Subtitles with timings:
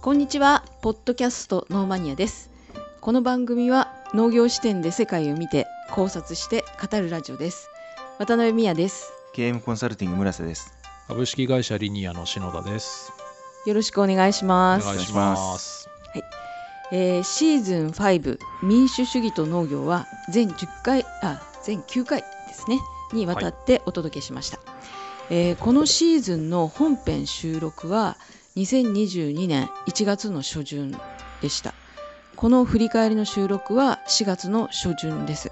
[0.00, 2.50] こんにちは、ポッドキャストノーマニアです。
[3.00, 7.68] この番組は農業視点で世界を見て考察して語るラジオです。
[8.18, 9.12] 渡辺美也です。
[9.34, 10.72] KM コンサルティング村瀬です。
[11.08, 13.12] 株式会社リニアの篠田です。
[13.66, 14.86] よろしくお願いしおます。
[14.86, 15.88] 願いします。
[16.90, 22.78] えーシーズン5民主主義と農業は全10回あ全9回ですね
[23.12, 24.58] にわたってお届けしました、
[25.28, 28.16] えーこのシーズンの本編収録は
[28.58, 30.90] 2022年1月の初旬
[31.40, 31.74] でした。
[32.34, 35.50] この振り返りの収録は4月の初旬です、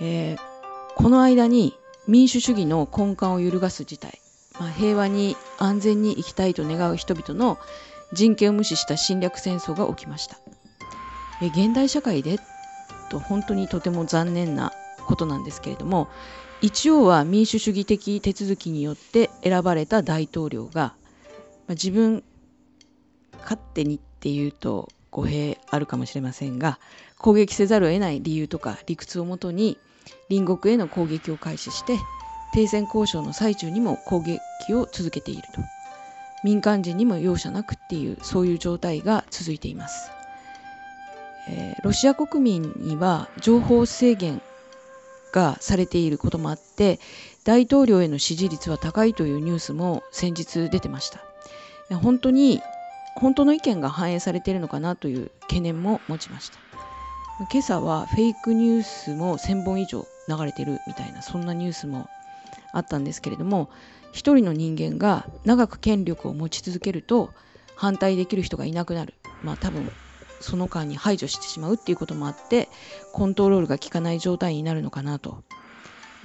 [0.00, 0.56] えー
[0.96, 1.74] この間に
[2.08, 4.18] 民主主義の根幹を揺るがす事態、
[4.58, 7.58] まあ、平和に安全に生きたいと願う人々の
[8.14, 10.38] 人権を無視した侵略戦争が起きました。
[11.42, 12.38] え現代社会で
[13.10, 14.72] と本当にとても残念な
[15.06, 16.08] ことなんですけれども
[16.62, 20.94] 一応は民主主義的手続きによって選ばれた大統領が、
[21.66, 22.22] まあ自分
[23.42, 26.78] 勝手にっていうと語弊あるかもしれませんが
[27.18, 29.78] 攻撃せざるを得ない理由とか理屈をもとに
[30.28, 31.98] 隣国への攻撃を開始して
[32.52, 35.60] 停戦交渉の最中にも攻撃を続けていると。
[36.46, 40.10] 民間人にも容赦なくっていうそういう状態が続いています、
[41.48, 44.40] えーロシア国民には情報制限
[45.32, 46.98] がされていることもあって
[47.44, 51.20] 大統領への支持率は高いというニュースも先日出てました。
[51.94, 52.62] 本当に
[53.14, 56.58] 本当の意見が反映されているのかなという懸念も持ちました。
[57.50, 62.08] 今朝はフェイクニュースも1000本以上流れてるみたいなそんなニュースも
[62.72, 63.68] あったんですけれども
[64.12, 67.30] 一人の人間が長く権力を持ち続けると
[67.74, 69.14] 反対できる人がいなくなる。
[69.42, 69.90] まあ多分
[70.40, 72.68] その間に排除してしまうっていうこともあって
[73.12, 75.42] コントロールが効かない状態になるのかなと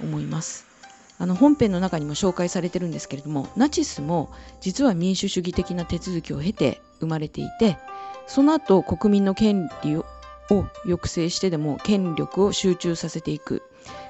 [0.00, 0.71] 思います。
[1.18, 7.78] あの本編の中にも紹介されてるんですけれどもナチスも実は民主主義的な手続きを経て生まれていて
[8.26, 10.04] その後国民の権利を
[10.50, 13.62] を抑制してでも権力を集中させていく。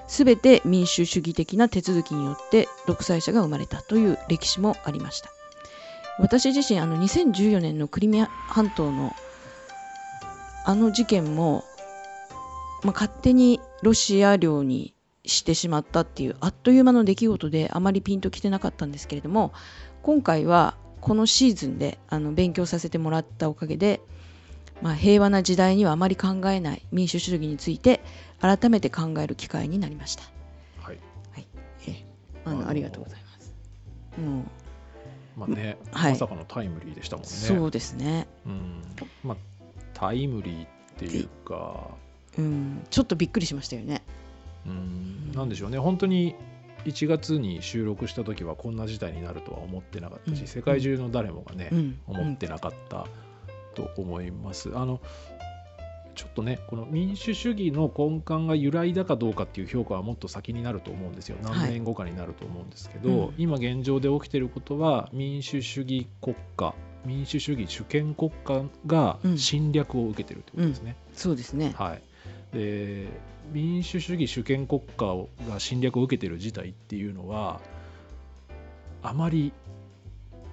[0.09, 5.31] すべて民主主義的な手続きによって独裁者が生まれたという歴史もありました。
[6.19, 9.15] 私自身あの2014年のクリミア半島の
[10.65, 11.65] あの事件も、
[12.83, 14.95] まあ、勝手にロシア領に
[15.25, 19.53] してしまったっていうあっという間の出来事であまりピンときてなかったんですけれども
[20.03, 24.01] 今回はこのシーズンであの勉強させてもらったおかげで、
[24.83, 28.01] まあ、平和な時代にはあまり考えない民主主義について
[28.41, 30.25] 改めて考える機会になりました。
[30.81, 30.99] はい。
[31.89, 32.05] え
[32.45, 33.55] あのあのありがとうございます。
[34.21, 34.45] もう
[35.37, 37.31] まあね、はいまさかのタイムリーでしたもんね。
[37.31, 38.83] そうですね、うん。
[39.25, 39.37] まあ
[39.95, 41.89] タイムリーっていうか、
[42.39, 44.03] うん、ちょっとびっくりしましたよね。
[44.67, 45.79] うん、なんでしょうね。
[45.79, 46.35] 本当に
[46.85, 50.47] 1月に収録した時はこんな事態になるとは思ってなかったし、うん。
[50.47, 53.07] 世界中の誰もがね、うん、思ってなかった
[53.75, 54.71] と思います。
[54.75, 55.01] あの
[56.15, 61.37] ちょっとねこの民主主義の根幹が揺らいだかどうかっていう評価はもっと先になると思うんですよ。
[61.43, 63.35] 何年後かになると思うんですけど、うん。
[63.39, 66.75] 今現状で起きてることは民主主義国家
[67.05, 69.39] 民主主義主権国家がうん。
[69.39, 70.97] 侵略を受けてるってことですね。
[71.15, 71.73] そうですね。
[71.77, 72.03] はい、
[72.53, 73.09] で
[73.51, 75.07] 民主主義主権国家
[75.49, 77.61] が侵略を受けてる事態っていうのは
[79.03, 79.53] あまり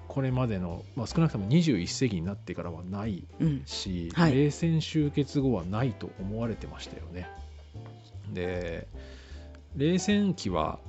[0.08, 4.34] これまでの、まあ、少なくとも21世紀になってからはないうん、し、はい。
[4.34, 7.28] 冷戦終結後はないと思われてましたよね。
[8.34, 8.88] で
[9.76, 10.80] 冷戦期は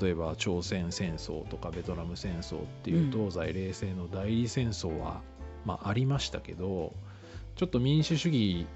[0.00, 3.10] 例えば朝鮮戦争とかベトナム戦争っていううん。
[3.10, 5.20] 東西冷戦の代理戦争は、
[5.66, 6.94] まあ、ありましたけど
[7.56, 8.66] ちょっと民主主義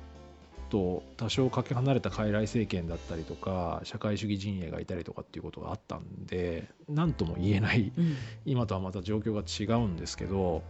[0.69, 10.62] と多少かけ離れた傀儡政権だったりとか社会主義陣営がいたりとかっていうことがあったんで何とも言えないうん、今とはまた状況が違うんですけど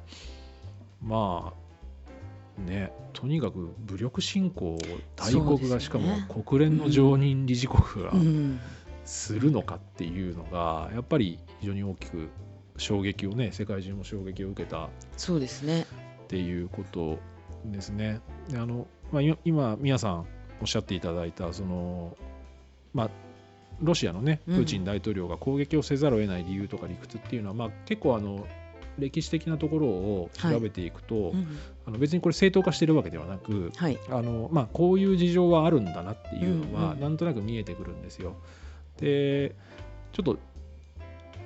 [1.03, 1.53] ま
[2.59, 4.79] あねとにかく武力侵攻を
[5.17, 8.61] 大国が、ねしかも国連の常任理事国がうん、
[9.05, 12.29] するのかっていうのがやっぱり非常に大きく
[12.77, 15.87] 衝撃をね世界中も衝撃を受けたそうですね。
[16.25, 17.19] っていうこと
[17.65, 18.21] ですね。
[18.49, 20.27] であのまあ、今今、宮さん
[20.61, 22.17] おっしゃっていただいたその、
[22.95, 23.11] まあ、
[23.83, 28.47] ロシアのねプうんーチン大統領が攻撃をせざるを得ない理由とか理屈っていうのは、まあ、結構あの
[28.99, 33.99] 歴史的なところを調べていくと、うん、あの別にこれ正当化してるわけではなくはい。
[34.09, 38.37] あの、まあ、こういう事情はあるんだなっていうのは、うんうんなんとなく見えてくるんですよ。
[38.99, 39.55] で
[40.13, 40.39] ちょっと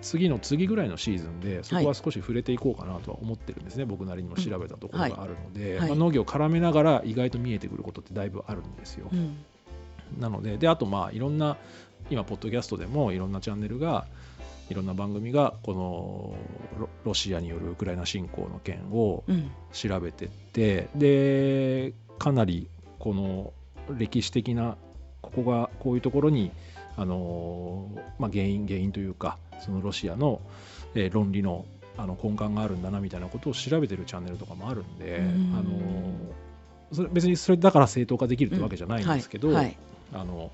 [0.02, 5.88] 次の次ぐらいのシーズンでそこは少し触れていこうかなとは思ってるんですね、僕なりにも調べたところがあるので、はい。
[5.88, 9.08] まあ、農業を絡めながら意外と見えてくることってだいぶあるんですよ。
[9.12, 9.37] うん、
[10.19, 11.56] なのでであとまあいろんな
[12.11, 14.06] 今ポッドキャストでもいろんなチャンネルが
[14.69, 19.50] いろんな番組がこのロロシアによるウクライナ侵攻の件をうん。
[19.73, 22.69] 調べてってでかなり
[22.99, 23.52] この
[23.97, 24.76] 歴史的な
[25.20, 26.50] ここがこういうところに
[26.97, 27.88] あの、
[28.19, 30.40] まあ、原因原因というかそのロシアの、
[30.94, 31.64] えー論理の
[31.96, 35.54] あの根幹があるんだなみたいなことを調べてるチャンネルとかもあるんで、うん。
[35.54, 35.70] あの
[36.92, 39.56] それ別にそれだから正当化できるってわけじゃないんですけど、はい。
[39.56, 39.76] はい。
[40.14, 40.50] あの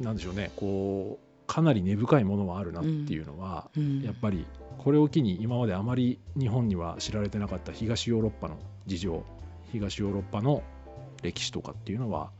[0.00, 4.02] なんでしょうねこうかなり根深いものはあるなっていうのは、うん。
[4.02, 4.46] やっぱり
[4.78, 9.24] これを機に今まであまり日本には知られてなかった東ヨーロッパの事情
[9.70, 10.62] 東ヨーロッパの
[11.22, 12.30] 歴史とかっていうのは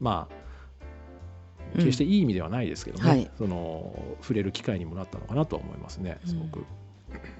[0.00, 0.51] まあうん
[1.76, 3.30] 決していい意味ではないですけどね、はい。
[3.38, 6.64] その触れる機会にもなったのかなとは思いますねすごく。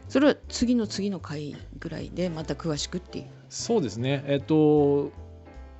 [0.09, 3.25] それは次の次の回ぐらいでまた詳しくっていう？
[3.49, 4.23] そうですね。
[4.27, 5.11] えっと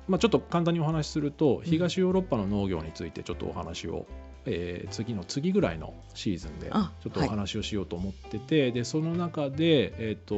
[0.07, 4.05] まあ、ちょっと簡単にお話しすると東ヨーロッパの農業についてちょっとお話を、
[4.45, 10.35] えー次の次ぐらいのシーズンでちあょっとお話をしようと思ってて、でその中でえっ、と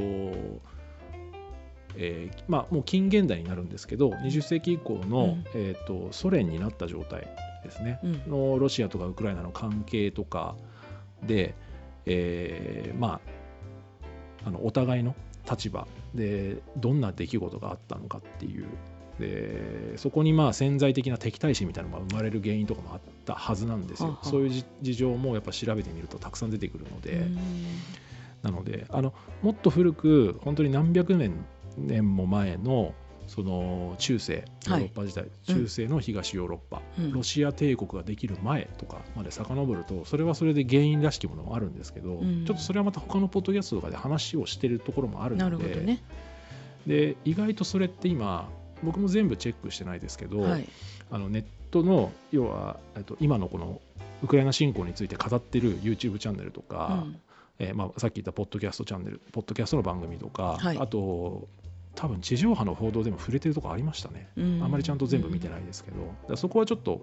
[1.97, 5.43] えーまあ、もう近現代になるんですけど20世紀以降の、うん。
[5.53, 7.27] えー、とソ連になった状態
[7.63, 8.23] ですね、うん。
[8.27, 10.55] のロシアとかウクライナの関係とか
[11.23, 11.55] で、
[12.05, 13.19] えーま
[14.43, 15.15] あ、あのお互いの
[15.49, 18.65] 立場でどんな出来事があったのかっていう。
[19.19, 24.19] でそこにまあ潜在的な敵対心みたいなのが生まれる原因とかもあったはずなんですよ。
[24.23, 27.37] そういうじ事情もやっぱ調べてみるとたくさん出てくるので、うん。
[28.43, 31.45] なのであのもっと古く本当に何百年
[31.77, 32.93] 年も前の
[33.27, 37.11] その中世ヨーロッパ時代、うん中世の東ヨーロッパ、うん。
[37.11, 42.45] ロシア帝国ができる前とかまで遡るとそれはそれで原因らしきものもあるんですけど、うん。
[42.45, 46.03] ちょっとそれはまた他のポッドキャストとかで話をしてるところもあるなのでね。
[46.85, 48.47] で意外とそれって今
[48.83, 50.69] 僕も全部チェックしてないですけど、はい。
[51.09, 53.81] あのネットの要はえっと今のこの
[54.23, 57.19] ウクライナ侵攻について語ってる YouTube チャンネルとか、うん。
[57.57, 60.77] えーまあ、さっき言ったポッドキャストチャンネルポッドキャストの番組とか、はい。
[60.77, 61.47] あと
[61.95, 64.63] 多分地上波の報道でも触れてるとこありましたね、うん。
[64.63, 67.01] あんまりちゃんと全部見てないですけど、そこはちょっと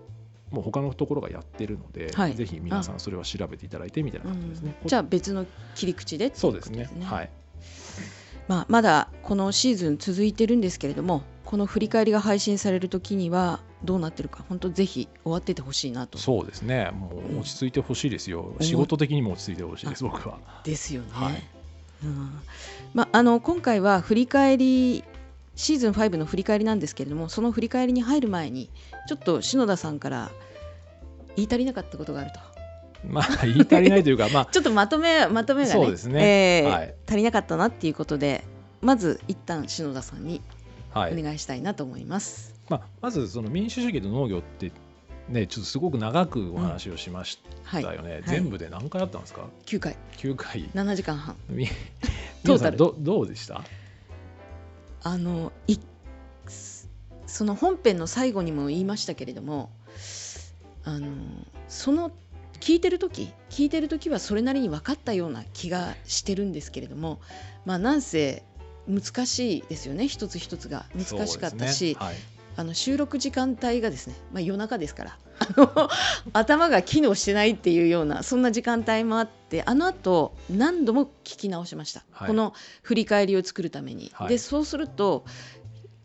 [0.50, 2.34] もう他のところがやってるので、はい。
[2.34, 4.76] ぜひ皆さんそれは調べていただいてみたいな感じですね。
[4.82, 4.88] うん。
[4.88, 6.88] じゃあ別の切り口でっていそうですね。
[7.02, 7.30] はい。
[8.48, 16.18] まあ、まだこのシーズン続いてるんですけれどもこの振り返りが配信される時にはどうなってるか本当ぜひ終わっててほしいなと。
[16.18, 16.90] そうですね。
[16.92, 20.38] もう落ち着いてほしいですよ、仕事的にも落ち着いてほしいです僕は。
[20.64, 21.08] ですよね。
[21.12, 21.42] はい。
[22.04, 22.40] うん
[22.94, 25.04] まあ、あの今回は振り返り
[25.54, 28.70] シーズン5の振り返りなんですけれどもその振り返りに入る前に
[29.08, 30.30] ちょっと篠田さんから
[31.36, 32.40] 言い足りなかったことがあると。
[33.04, 36.62] まあ言い足りないというかまあ ちょっとまとめまとめがねそうですね。
[36.64, 36.94] えーはい。
[37.06, 38.44] 足りなかったなっていうことで
[38.80, 40.40] まず一旦篠田さんに
[40.92, 41.18] はい。
[41.18, 42.54] お願いしたいなと思います。
[42.68, 44.70] まあ、まずその民主主義と農業って
[45.28, 48.22] ねちょっとすごく長くお話をしましたはい、よね、はい。
[48.26, 49.96] 全部で何回あったんですか？9回。
[50.18, 50.68] 9回。
[50.74, 51.36] 7時間半。
[51.48, 51.68] み
[52.44, 52.76] トータル。
[52.76, 53.64] どどうでした？
[55.04, 55.78] あのい
[57.26, 59.70] その本編の最後にも言いましたけれども
[60.84, 61.08] あの
[61.66, 62.12] その
[62.60, 67.20] 聞いてる時聞いてる時はそれなりに分かったような気がしてるんですけれども
[67.64, 68.44] まあなんせ
[68.86, 70.08] 難しいですよね。
[70.08, 72.04] 一つ一つが難しかったし、ね。
[72.04, 72.16] はい
[72.56, 75.88] あの収録時間帯がですね、まあ、夜中ですからあの
[76.32, 82.28] 頭が機能してないっていうようなそんな時間帯もあってあのあと何度も聞き直しました、はい。
[82.28, 84.10] この振り返りを作るために。
[84.14, 84.28] はい。
[84.28, 85.24] でそうすると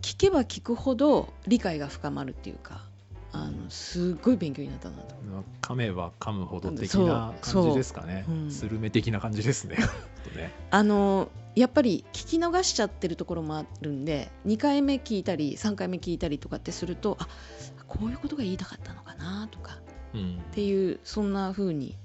[0.02, 2.82] 聞けば聞くほど理解が深まるっていうか
[3.34, 5.16] あのすっごい勉強になったなと。
[5.62, 8.24] 噛めば噛むほど的な感じですかね。
[8.26, 8.46] そうう。
[8.46, 8.52] ん。
[8.52, 9.78] スルメ的な感じですね。
[10.36, 10.52] ね。
[10.72, 17.28] あのやっぱり聞き逃しちゃってるところもあるんで2回目聞いたり3回目聞いたりとかってするとあ
[17.88, 19.78] こういうことが言いたかったのかなとか
[20.14, 20.42] うん。
[20.52, 21.96] っていうそんな風に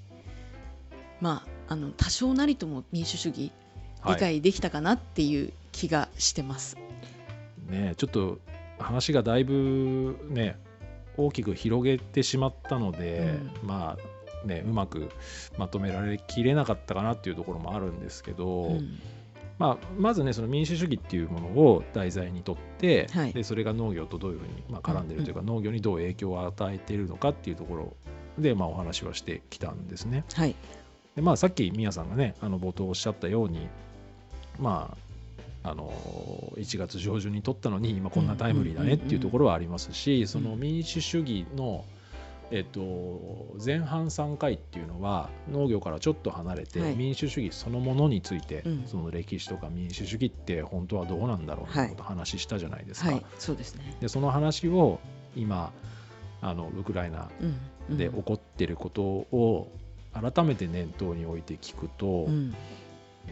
[1.21, 3.53] まああの多少なりとも民主主義理
[4.11, 4.21] はい。
[4.21, 6.77] 解できたかなっていう気がしてます。
[7.69, 8.39] ねちょっと
[8.79, 10.59] 話がだいぶね
[11.17, 13.97] 大きく広げてしまったので、ま
[14.45, 15.11] あねうまく
[15.59, 18.99] まとめられきれなかったかなっていうところもあるんですけど、うん。
[19.59, 23.33] まあ、まずねその民主主義っていうものを題材にとって、はい。
[23.33, 27.97] でそれが農業とどういうふうに、まあ、絡んでるというか、農業にどう影響を与えているのかっていうところ
[28.39, 30.25] で、まあ、お話はしてきたんですね。
[30.35, 30.57] はい。
[31.15, 33.69] でまあ、さっき宮さんがねあの冒頭おっしゃったように
[34.59, 35.12] まあ
[35.65, 35.93] あの
[36.57, 41.85] 1月上旬に取ったのに今こんなタイムリーだねっていうところはありますしその民主主義の、
[42.51, 46.97] えっと、前半3回っていうのは農業からちょっと離れて、はい。
[46.97, 48.85] 民主主義そのものについて、うん。
[48.87, 53.11] その歴史とか民主主義って本当はどうなんだろうみたいなこと話したじゃないですか。
[53.11, 53.23] はい。
[53.39, 53.97] そうですね。
[54.01, 54.99] でその話を
[55.37, 55.73] 今
[56.41, 57.31] あのウクライナ
[57.89, 59.69] で起こってることを、
[60.13, 62.55] 改めて念頭に置いて聞くと、うん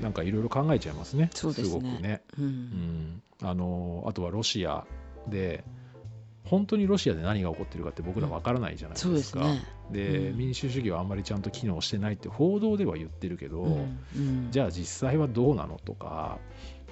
[0.00, 1.30] なんかいろいろ考えちゃいますね。
[1.34, 1.52] すね。
[1.68, 2.22] ごくね。
[2.38, 2.48] ううん。
[2.48, 4.86] ん、あのあとはロシア。
[5.28, 5.64] で
[6.44, 9.08] 本当にロシアで何が起こってるかって僕らわからないじゃないですか。
[9.08, 9.62] そうですね。
[9.90, 10.38] でうん。
[10.38, 13.86] 民主主義はあんまりちゃんと機能してないって報道では言ってるけど、
[14.50, 16.38] じゃあ実際はどうなのとか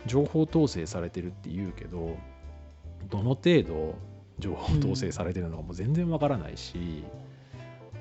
[0.07, 2.17] 情報統制されてるって言うけど
[3.09, 3.97] どの程度
[4.39, 7.03] 情報統制されてるのかも全然わからないし、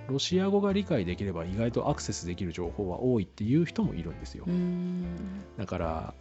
[0.09, 4.45] ロシア語が理解できれば意外とアクセスできる情報は多いっていう人もいるんですよ。
[4.47, 5.05] うん。
[5.57, 6.13] だから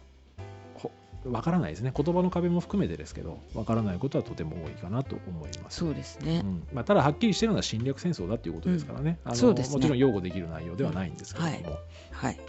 [0.75, 0.91] ほ
[1.25, 1.91] わからないですね。
[1.95, 5.79] 言葉の壁も含めてですけどわからないことはとても多いかなと思います。
[5.79, 6.41] そうですね。
[6.43, 6.47] う。
[6.47, 6.67] ん。
[6.73, 11.77] まあ、ただはっきりしてるのは侵略戦争だっていうことですからね,、あのもちろん擁護できる内容ではないんですけれども、
[12.11, 12.39] はい。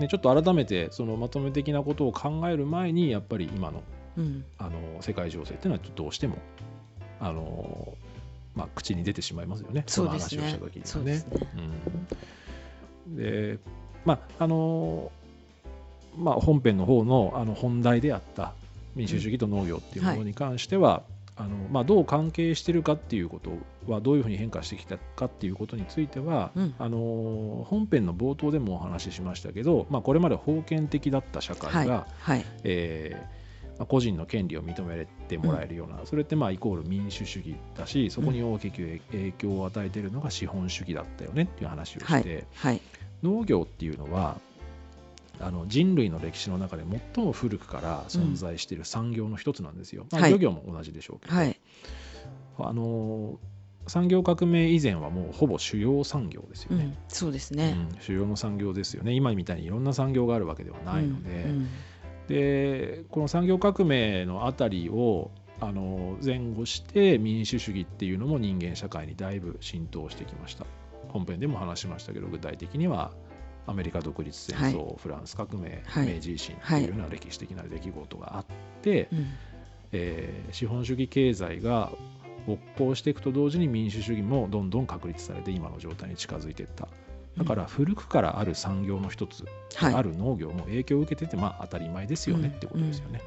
[0.00, 3.82] ね、ちょっと改めてそのまとめ的なことを考える前にやっぱり今の
[4.16, 4.44] うん。
[4.58, 6.36] あの世界情勢っていうのはどうしても
[7.20, 7.94] あの、
[8.56, 11.26] まあ、口に出てしまいますよねその話をした時にはねです。
[11.26, 11.38] ね。
[13.06, 13.58] うん、で
[14.04, 15.12] まああの
[16.16, 18.54] まあ、本編の方のあの本題であった
[18.94, 21.02] 民主主義と農業っていうものに関しては、
[21.36, 23.50] あのまあ、どう関係してるかっていうこと
[23.92, 32.36] はどういうふうに変化してきたかっていうことについては、うんあの本編の冒頭でもお話ししましたけど、まあ、これまで封建的だった社会が、はい。
[32.36, 32.44] はい。
[32.64, 33.22] え
[33.84, 42.46] 個人の権利を認めてもらえるような、それってまあイコール民主主義だしそこに大きく影響を与えているのが資本主義だったよねっていう話をして、はい。
[42.54, 42.80] はい。
[43.22, 44.38] 農業っていうのは
[45.40, 50.06] あの人類の歴史の中で最も古くから存在している産業の一つなんですよ。
[50.10, 51.60] まあ、はい漁業も同じでしょうけど、はい。
[52.58, 53.38] あの
[53.86, 56.84] 産業革命以前はもうほぼ主要産業ですよね。
[56.84, 56.96] うん。
[57.08, 57.76] そうですね。
[57.92, 61.68] うん主要の産業ですよね今みたいにいろんな産業があるわけではないので、うん
[62.28, 65.30] でこの産業革命のあたりを
[65.60, 70.66] あの前後して民主主義っていうのも人間社会にだいぶ浸透してきました。
[71.08, 73.12] 本編でも話しましたけど具体的には
[73.66, 76.14] アメリカ独立戦争、フランス革命、はい。
[76.14, 78.44] 明治維新っていうような歴史的な出来事があっ
[78.82, 79.26] て、うん。
[79.92, 81.90] えー資本主義経済が
[82.46, 86.88] 勃興していくと同時に民主主義もどんどん確立されて今の状態に近づいていった
[87.36, 89.94] だから古くからある産業の一つはい。
[89.94, 93.20] ある農業も影響を受けてて、まあ、当たり前ですよねうんってことですよね。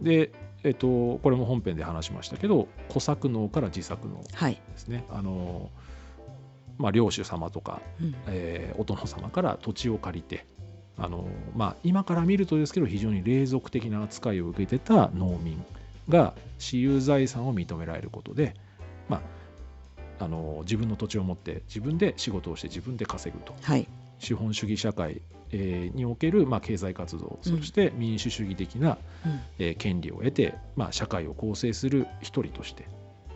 [0.00, 0.30] で、
[0.62, 4.54] えっと、これも本編で話しましたけど小作農から自作農はい。
[4.54, 5.04] ですね。
[5.10, 5.70] あの
[6.78, 10.46] まあ、領主様とか、うんえーお殿様から土地を借りて
[10.98, 15.64] あの、まあ、今から見るとですけど非常に隷属的な扱いを受けてた農民
[16.08, 18.54] が私有財産を認められることで、
[19.08, 19.20] まあ、
[20.18, 23.86] あの自分の土地を持って自分で仕事をして自分で稼ぐとはい。
[24.18, 25.20] 資本主義社会、
[25.52, 32.86] えーにおける、まあ、経済活動うんそして民主主義的な、うんえー権利を得て、まあ、社会を構成する一人として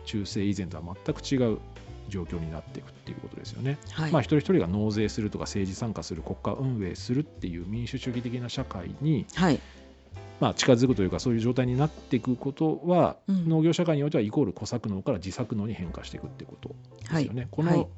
[0.05, 1.59] 中世以前とは全く違う
[2.09, 3.77] 状況になっていくっていうことですよね。
[3.91, 4.11] はい。
[4.11, 9.59] まあ、一人一人が納税するとか政治参加する国家運営するっていう民主主義的な社会に、はい。
[10.41, 16.75] まあ、近づくというかそういう状態になっていくことは、うん農業社会においてはイコール小作農から自作農に変化していくってこと
[17.13, 17.47] ですよね。
[17.51, 17.89] こはいの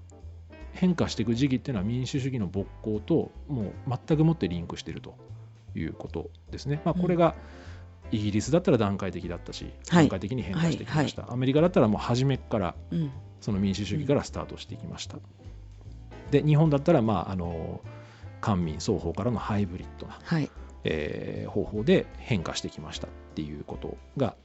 [0.74, 5.16] 変化していく時期っていうのは民主主義の勃興ともう全くもってリンクしていると
[5.76, 6.82] いうことですね。
[6.84, 7.36] まあ、これが
[8.12, 13.12] イギリスだったら段階的だったし、はい段階的に変化してきました、アメリカだったらもう初めからうん。
[13.40, 15.18] その民主主義からスタートしていきました。
[16.32, 17.82] で日本だったらまああの
[18.42, 20.50] 官民双方からのハイブリッドな、はい。
[20.84, 24.36] えー方法で変化してきましたっていうことが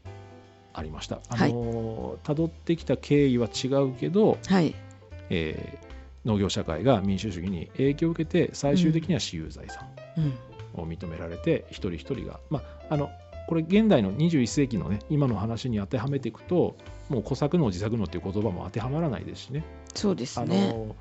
[0.75, 1.21] ありました。
[1.31, 4.75] あの辿ってきた経緯は違うけど、はい。
[5.31, 5.89] えー
[6.25, 9.87] 農業社会が民主主義に影響を受けて最終的には私有財産
[10.19, 10.35] うん。
[10.83, 13.09] を認められて、一人一人がまああの
[13.49, 16.77] これ現代の21世紀のね今の話に当てはめていくと
[17.09, 19.65] もう小作農自作農っていう言葉も当てはまらないですしね。
[19.95, 20.69] そうですあね。
[20.69, 20.95] の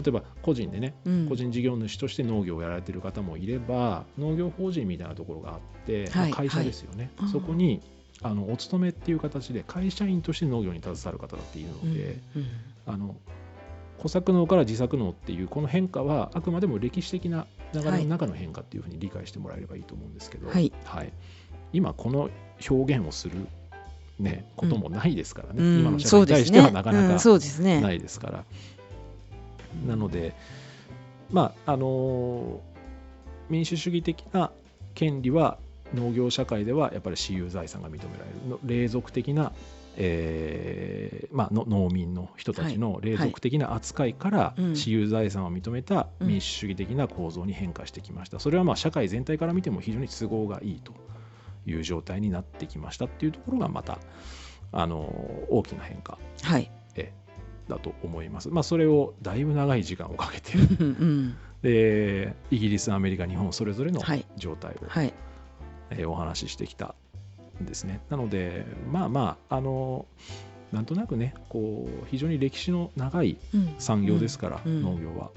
[0.00, 1.28] 例えば個人でねうん。
[1.28, 6.32] 個人事業主として農業をやられてる方もいれば農業法人みたいなところがあって、まあはい。
[6.32, 7.80] 会社ですよね、はいそこに
[8.22, 12.46] あのお勤めっていう形で会社員として農業に携わる方だっているうんので、うん
[12.86, 13.16] あの
[13.98, 20.72] 小作農から自作農っていうこの変化はあくまでも歴史的な流れの中の変化っていうふうに理解してもらえればいいと思うんですけど、はい。
[21.74, 22.30] 今この
[22.68, 23.46] 表現をする、
[24.18, 25.80] ね、こともないですからね、うん。
[25.80, 27.06] 今の社会に対してはなかなうん。
[27.08, 27.82] か。
[27.82, 28.44] ないですから。
[29.86, 30.34] なので、
[31.30, 32.60] まああの
[33.48, 34.50] 民主主義的な
[34.94, 35.58] 権利は
[35.94, 38.48] 農業社会ではやっぱり私有財産が認められる。
[38.48, 39.52] の隷属的な、
[39.96, 44.76] えーまあ、の農民の人たちの隷属的な扱いからうん。
[44.76, 46.28] 私有財産を認めたうん。
[46.28, 48.38] 民主主義的な構造に変化してきました。
[48.38, 50.92] それはまあ社会全体から見ても非常に都合がいいと
[51.66, 53.98] いう状態になってきましたっていうところがまた
[54.72, 54.98] あの
[55.48, 56.18] 大きな変化。
[56.42, 56.70] はい。
[57.70, 58.50] だと思います。
[58.50, 60.58] まあ、それをだいぶ長い時間をかけて。
[60.58, 61.36] うんうん。
[61.62, 64.24] でイギリスアメリカ日本それぞれのはい。
[64.36, 65.14] 状態を、はい。
[65.90, 66.94] えーお話ししてきた
[67.62, 68.00] んですね。
[68.10, 70.06] なのでまあまああの
[70.72, 73.74] なんとなくねこう非常に歴史の長いうん。
[73.78, 74.82] 産業ですから、うん。
[74.82, 75.30] 農業は。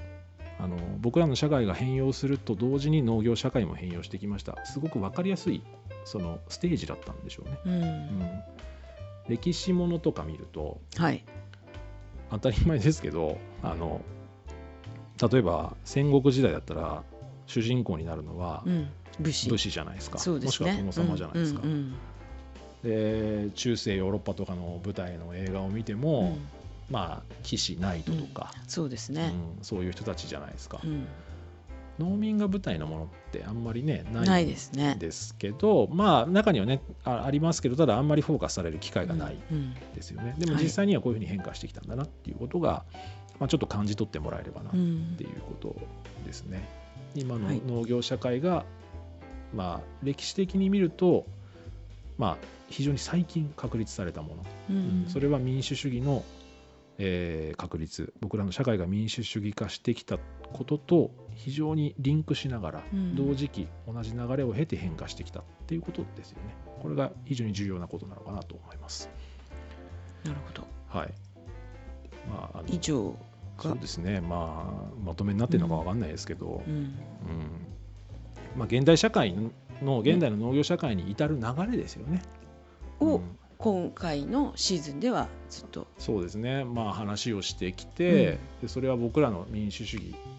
[0.56, 4.64] あの僕らの社会が変容すると同時に農業社会も変容してきました。
[4.64, 5.62] すごく分かりやすい
[6.04, 7.72] そのステージだったんでしょうね、うん。
[7.72, 8.42] うん、
[9.28, 11.24] 歴史ものとか見るとはい
[12.30, 14.00] 当たり前ですけどあの
[15.30, 17.02] 例えば戦国時代だったら
[17.46, 18.88] 主人公になるのはうん。
[19.20, 19.48] 武士。
[19.48, 20.40] 武士じゃないですか、ね。
[20.44, 21.94] もしくは殿様じゃないですか、うんうん
[22.82, 26.00] で中世ヨーロッパとかの舞台の映画を見てうん。
[26.00, 26.36] も、
[26.90, 31.06] まあ騎士ナイトとか、そうですうんねそういう人たちじゃないですか、うん
[31.98, 40.64] 農民が舞台のものってあんまりねないないですねですけどまあ中にはねあありますけどただあんまりフォーカスされる機会がないうんですよね、でもはい。
[40.64, 42.84] 実際にはこういうふうに変化してきたんだなっていうことが、
[43.38, 45.76] まあ、ちょっと感じ取ってもらえればなっうんていうこと
[46.26, 46.68] ですね。
[47.14, 47.62] 今のはい。
[47.64, 48.64] 農業社会が、
[49.54, 51.26] まあ、歴史的に見ると、
[52.18, 52.36] まあ、
[52.68, 54.76] 非常に最近確立されたもの、うん。
[54.76, 55.06] うん。
[55.08, 56.24] それは民主主義の、
[56.98, 58.12] えー確立。
[58.20, 60.18] 僕らの社会が民主主義化してきた
[60.52, 63.16] ことと非常にリンクしながら、うん。
[63.16, 66.54] 同時期同じ流れを経て変化してきたっていうことですよね。
[66.80, 69.08] これが非常に重要なことなのかなと思います。
[70.24, 70.66] なるほど。
[70.88, 71.14] はい。
[72.28, 73.14] まあ、あの以上
[73.60, 76.74] そうですね、まあ、まとめになってるのかわかんないですけど、うん。
[76.74, 76.94] うん。
[78.56, 79.34] まあ、現代社会
[79.82, 82.22] の現代の農業社会に至る流れですよね。
[83.00, 83.22] をうん。
[83.56, 85.86] 今回のシーズンではずっと。
[85.98, 90.33] そうですね、まあ、話をしてきて、でそれは僕らの民主主義うん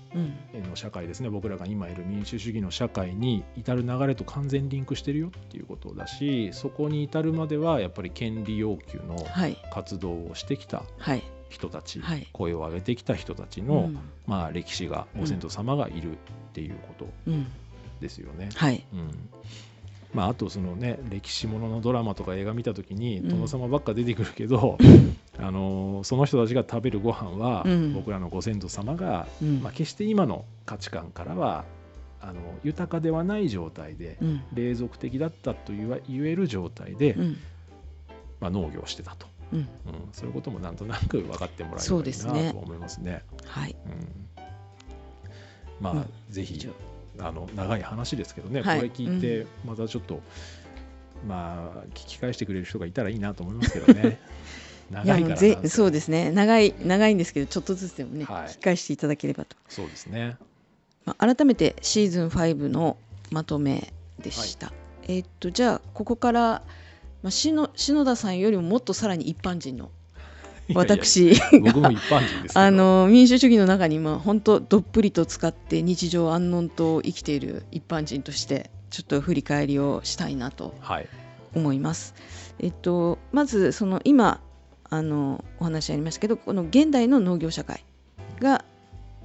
[0.70, 1.30] の社会ですね。
[1.30, 9.58] 僕らが今いる民主主義の社会に至る流れと完全にリンクしてるよっていうことだしそこに至るまではやっぱり権利要求のはい。
[9.72, 11.24] 活動をしてきたはい。
[11.50, 12.28] 人たち、はい。
[12.34, 14.00] 声を上げてきた人たちうの、ん。
[14.26, 16.16] まあ、歴史がご先祖様がいるっ
[16.54, 17.48] ていうことうん。
[18.02, 18.50] ですよね。
[18.56, 18.86] はい。
[18.94, 19.30] うん
[20.16, 23.30] まあ、あとそのね歴史もののドラマとか映画見た時にうん。
[23.30, 24.78] 殿様ばっか出てくるけど、
[25.38, 27.94] あのその人たちが食べるご飯は、うん。
[27.94, 29.62] 僕らのご先祖様が、うん。
[29.62, 31.66] まあ、決して今の価値観からは
[32.22, 34.44] あの豊かではない状態で、うん。
[34.54, 37.38] 霊俗的だったと言える状態で、うん。
[38.40, 39.60] まあ、農業をしてたと、うん。
[39.60, 39.68] うん、
[40.14, 43.22] そういうこともなんとなく分かってもらえればいいなと思いますね。
[43.46, 44.08] はいうん。
[45.82, 46.10] まあ、うん。
[46.30, 46.70] ぜひ
[47.20, 48.78] あの長い話ですけどね、はい。
[48.78, 50.22] これ聞いてまたちょっと、
[51.28, 54.20] まあ聞き返してくれる人がいたらいいなと思いますけどね。
[54.92, 56.32] い 長いからぜそうですね。
[56.32, 58.48] 長い長いんですけどちょっとずつでもね、はい。
[58.48, 60.38] 聞き返していただければと、そうですね。
[61.06, 62.98] まあ、改めてシーズン5の
[63.32, 64.74] まとめでした、
[65.04, 66.42] えーっとじゃあここから、
[67.22, 69.92] まあ、篠篠田さんよりももっとさらに一般人の
[70.74, 71.60] 私いやいや。
[71.62, 72.60] 僕も一般人ですけど。
[72.60, 81.10] あの民主主義の中にまあ本当どっぷりと使って日常安穏と生きている一般人としてちょっと振り返りをしたいなとはい。
[81.56, 82.14] 思います。
[82.60, 84.42] えっと、まずその今
[84.90, 87.84] あのお話ありましたけどこの現代の農業社会
[88.40, 88.64] が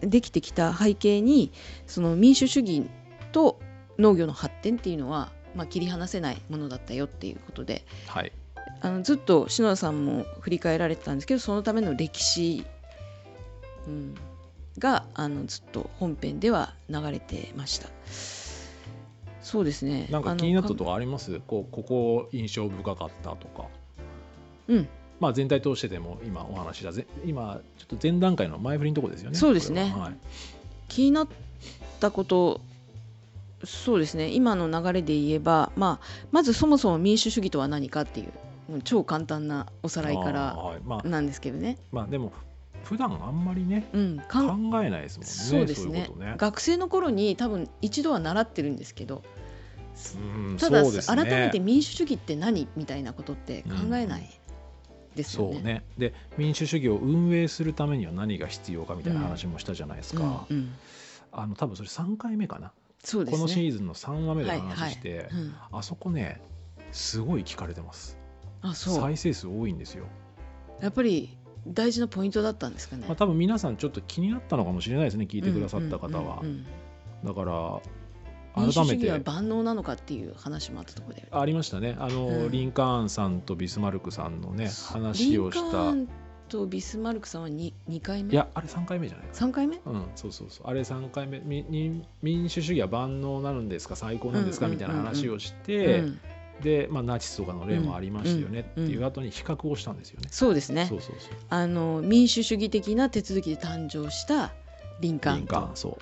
[0.00, 1.52] できてきた背景に
[1.86, 2.86] その民主主義
[3.32, 3.60] と
[3.98, 8.32] 農業の発展っていうのは、まあ、切り離せないものだったよっていうことではい
[8.80, 12.64] あのずっと篠田さんも振り返られてたんですけどそのための歴史、
[13.86, 14.14] うん、
[14.78, 17.88] があのずっと本編では流れてました。
[19.42, 20.06] そうですね。
[20.10, 21.40] なんか気になったとこあります？
[21.46, 23.64] こうここ印象深かったとか。
[24.68, 24.88] うん。
[25.18, 29.36] まあ全体通してでも今お話ししたぜ今ちょっと前段階の前振りのところですよね。
[29.36, 29.92] そうですね。
[29.94, 30.04] は。
[30.04, 30.14] はい。
[30.88, 31.28] 気になっ
[31.98, 32.60] たこと
[33.64, 34.28] そうですね。
[34.28, 38.32] 今の流れで言えば、まあ、まずそもそも民主主義とは何かっていう
[38.84, 40.80] 超簡単なおさらいからはい。
[40.84, 42.32] まあなんですけどね、まあでも
[42.84, 46.06] 普段あんまりねうん、か考んえないですもんねそうですね。
[46.08, 46.34] そうね。
[46.38, 49.22] 学生の頃に多分一度は習ってるんですけど
[50.16, 50.90] うんただ、ね。
[51.06, 54.40] 改めて民主主義って何みたいなことって考えない
[55.14, 55.54] ですよね。
[55.54, 55.84] そうね。
[55.98, 60.72] で民主主義を運営するためには何が必要かみたいな話もしたじゃないですか、うんうん。
[61.32, 62.72] あの多分それ3回目かな、
[63.04, 63.38] そうですね。
[63.38, 65.54] このシーズンの3話目ではい話して、うん。
[65.72, 66.40] あそこね
[66.92, 68.16] すごい聞かれてます
[68.62, 69.00] あそう。
[69.00, 70.04] 再生数多いんですよ、
[70.80, 73.04] やっぱり大事なポイントだったんですかね。
[73.06, 76.42] まあ、多分皆さんちょっと気になったのかもしれないですね聞いてくださった方は、
[77.24, 77.80] だから
[78.56, 79.06] 民主主改めて。
[79.06, 81.28] 義は万能なのかっていう話もあったところで。
[81.30, 81.96] ありましたね。
[82.00, 82.50] あの、うん。
[82.50, 86.08] リンカーンさんとビスマルクさんのね話をしリンカたーン
[86.48, 88.32] とビスマルクさんは 2, 2回目？
[88.32, 89.46] いやあれ3回目じゃないかな。
[89.48, 89.76] 3回目？
[89.84, 90.66] うん、そうそうそう。
[90.66, 91.40] あれ3回目。
[91.40, 93.94] 民主主義は万能なんですか？
[93.94, 96.20] 最高なんですか、みたいな話をして、うん
[96.62, 100.28] で、まあ、ナチスとかの例もありましたよねうんっていう後に比較をしたんですよね。
[100.30, 100.86] そうですね。
[100.86, 101.30] そうそうそう。
[101.48, 104.52] あの民主主義的な手続きで誕生した
[105.00, 105.96] リンカーンとリンカーンそう。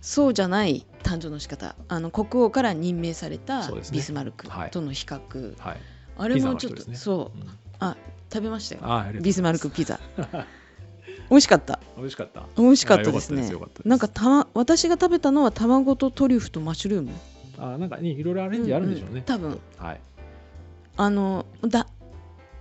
[0.00, 1.74] そうじゃない誕生の仕方。
[1.88, 4.70] あの国王から任命されたビスマルクはい。
[4.70, 5.76] との比較、はい。
[6.18, 6.96] あれもちょっと、ね。
[6.96, 7.38] そう。
[7.38, 7.48] うん。
[7.80, 7.96] あ
[8.32, 9.20] 食べましたよ。
[9.20, 10.00] ビスマルクピザ。
[11.30, 11.78] 美味しかった。
[11.96, 12.46] 美味しかった。
[12.56, 13.50] 美味しかったですあね
[13.84, 17.10] なんかたま私が食べたのは卵とトリュフとマッシュルーム
[17.62, 20.00] あなんかねいろいろアレンジあるんでしょうね、んん多分はい。
[20.96, 21.86] あのだ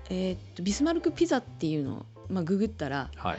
[0.09, 3.37] えーっとビスマルクピザっていうのを、まあ、ググったらはい。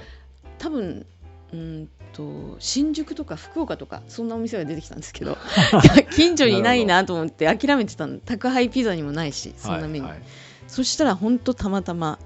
[0.59, 1.07] 多分
[1.53, 5.39] うんと新宿とか福岡とかそんなお店が出てきたんですけど
[6.15, 8.19] 近所にいないなと思って諦めてたの。
[8.19, 10.27] 宅配ピザにもないしそんなメニュー、はいはい
[10.73, 12.19] そしたら本当たまたま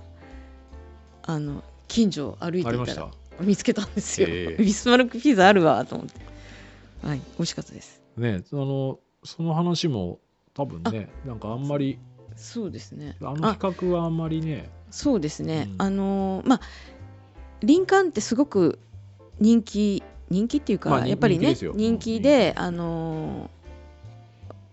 [1.22, 4.56] あの近所を歩いていたら見つけたんですよ、へえ。
[4.62, 6.20] ビスマルクピザあるわと思って。
[7.04, 8.00] はい美味しかったです。
[8.16, 10.20] ねあのその話も
[10.54, 11.98] 多分ねなんかあんまり
[12.36, 13.16] そうですね。
[13.20, 15.82] あの比較はあんまりねそうですね、うん。
[15.82, 16.60] あのーまあ
[17.62, 18.78] リンカーンってすごく
[19.40, 23.50] 人気人気っていうか、まあ人やっぱりね人気であの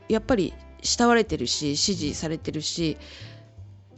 [0.10, 2.98] ーやっぱり慕われてるし支持されてるし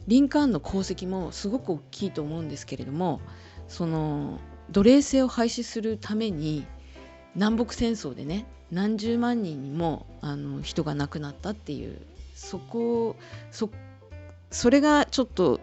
[0.06, 3.20] リンカーンの功績もすごく大きいと思うんですけれども
[3.68, 4.38] その
[4.70, 6.64] 奴隷制を廃止するために
[7.34, 11.98] 南北戦争でね何十万人にもあの人が亡くなったっていう
[12.34, 13.16] そこ
[13.50, 13.70] そ
[14.50, 15.60] それがちょっと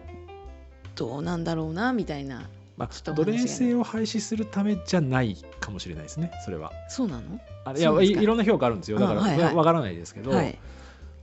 [0.94, 2.48] どうなんだろうなみたいな。
[2.76, 6.72] まあ、奴隷制を廃止するためじゃないかもしれないですねそれは。
[6.88, 7.40] そうなの？
[7.64, 8.98] あいやいいろんな評価あるんですよ。
[8.98, 9.54] だからあはいはい。
[9.54, 10.58] わわからないですけど、はい、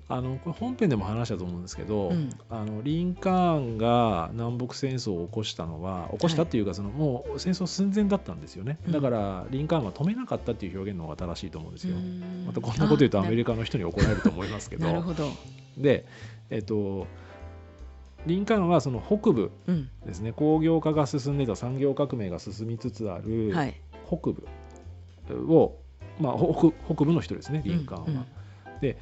[0.08, 2.30] あのこれ本編でも話したと思うんですけど、うん。
[2.50, 12.44] あのリンカーンが南北戦争を起こしたのは起こしたっていうか、そのもう戦争寸前だったんですよね、うんだからリンカーンは止めなかったっていう表現の方が正しいと思うんですよ、うん。
[12.46, 14.86] またこんなこと言うとあアメリカの人に怒られると思いますけど。
[14.86, 15.30] なるほど、
[15.78, 16.06] で
[16.50, 17.08] えっと
[18.26, 19.90] リンカーンはその北部うん。
[20.06, 23.80] ですね工業化が進んでた産業革命が進みつつあるはい。
[24.08, 25.78] 北部を、
[26.20, 28.26] まあ、北北部の人ですねリンカーンは。
[28.66, 28.80] うん。
[28.82, 28.98] で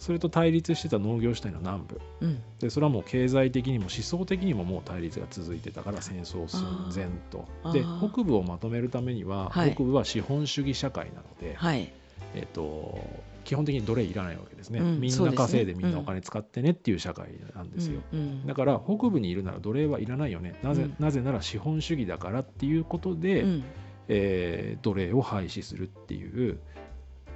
[0.00, 2.00] それと対立してた農業主体の南部。
[2.22, 2.42] うん。
[2.58, 7.46] でそれはもう経済的にも思想的にももう対立が続いてたから戦争寸前と。
[7.72, 9.74] で北部をまとめるためには、はい。
[9.74, 11.92] 北部は資本主義社会なので、はい。
[12.34, 12.98] えっと
[13.44, 18.46] 基本的に奴隷いらないわけですね、うんみんな稼いでみんなお金使ってねっていう社会なんですよ、うんうん。
[18.46, 20.54] だから北部にいるなら奴隷はいらないよね。
[20.62, 20.96] なぜ,、うん。
[20.98, 23.64] なぜなら資本主義だからっていうことで、うん。
[24.08, 26.58] えー奴隷を廃止するっていう、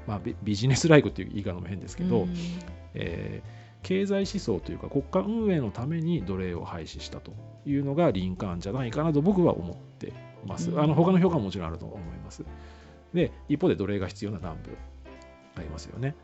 [0.07, 2.35] まあ、ビビジネスライクっていう言い方も変ですけど、うん
[2.95, 7.33] えー経済思想というか国家運営のために奴隷を廃止したと
[7.67, 10.13] いうのがリンカーンじゃないかなと僕は思って
[10.47, 10.71] ます。
[10.71, 12.45] うんあの他の評価ももちろんあると思います。
[13.13, 14.71] で一方で奴隷が必要な南部
[15.57, 16.17] ありますよね。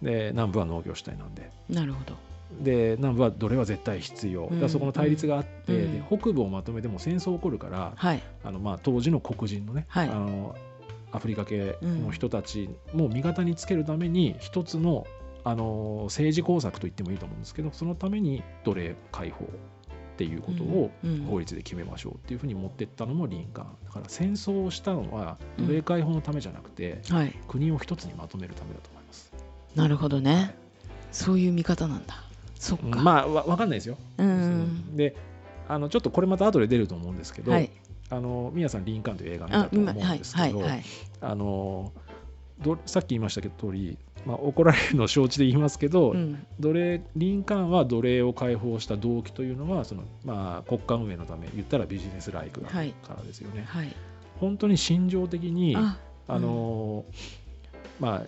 [0.00, 1.50] で南部は農業主体なんで。
[1.68, 2.16] なるほど
[2.60, 10.54] で南部は奴隷は絶対必要、だからそこの対立があって、うんで北部をまとめても戦争起こるから、はいあのまあ当時の黒人のね、はいあの
[11.14, 15.06] アフリカ系の人たちも味方につけるために一つの
[15.46, 27.36] あの政治工作と言ってもいいと思うんですけどそのために奴隷解放っていうことをうんうん法律で決めましょうっていうふうに持ってったのもリンカーンだから戦争をしたのは奴隷解放のためじゃなくて、はい。
[27.48, 29.32] 国を一つにまとめるためだと思います。
[29.74, 30.54] なるほどね。
[31.10, 32.24] そういう見方なんだ。
[32.58, 33.02] そっか。
[33.02, 33.98] まあわ分かんないですよ。
[34.18, 35.16] うんで
[35.66, 37.70] あのちょっとこれまた後で出ると思うんですけど、はい
[38.16, 40.82] あの宮さんリンカーンという映画見たあと思うんですけど、はいはい。
[41.20, 41.92] あの
[42.60, 46.46] どさっき言いましたけど通り、まあ、怒られるのを承知で言いますけど、うん。
[46.60, 52.92] 奴隷リンカーンは奴隷を解放した動機というのはその、まあ、国家運営のため言ったらビジネスライクだはい。
[53.06, 53.64] からですよね。
[53.66, 53.94] はい。
[54.40, 57.04] 本当に心情的にああの、
[58.00, 58.26] まあ、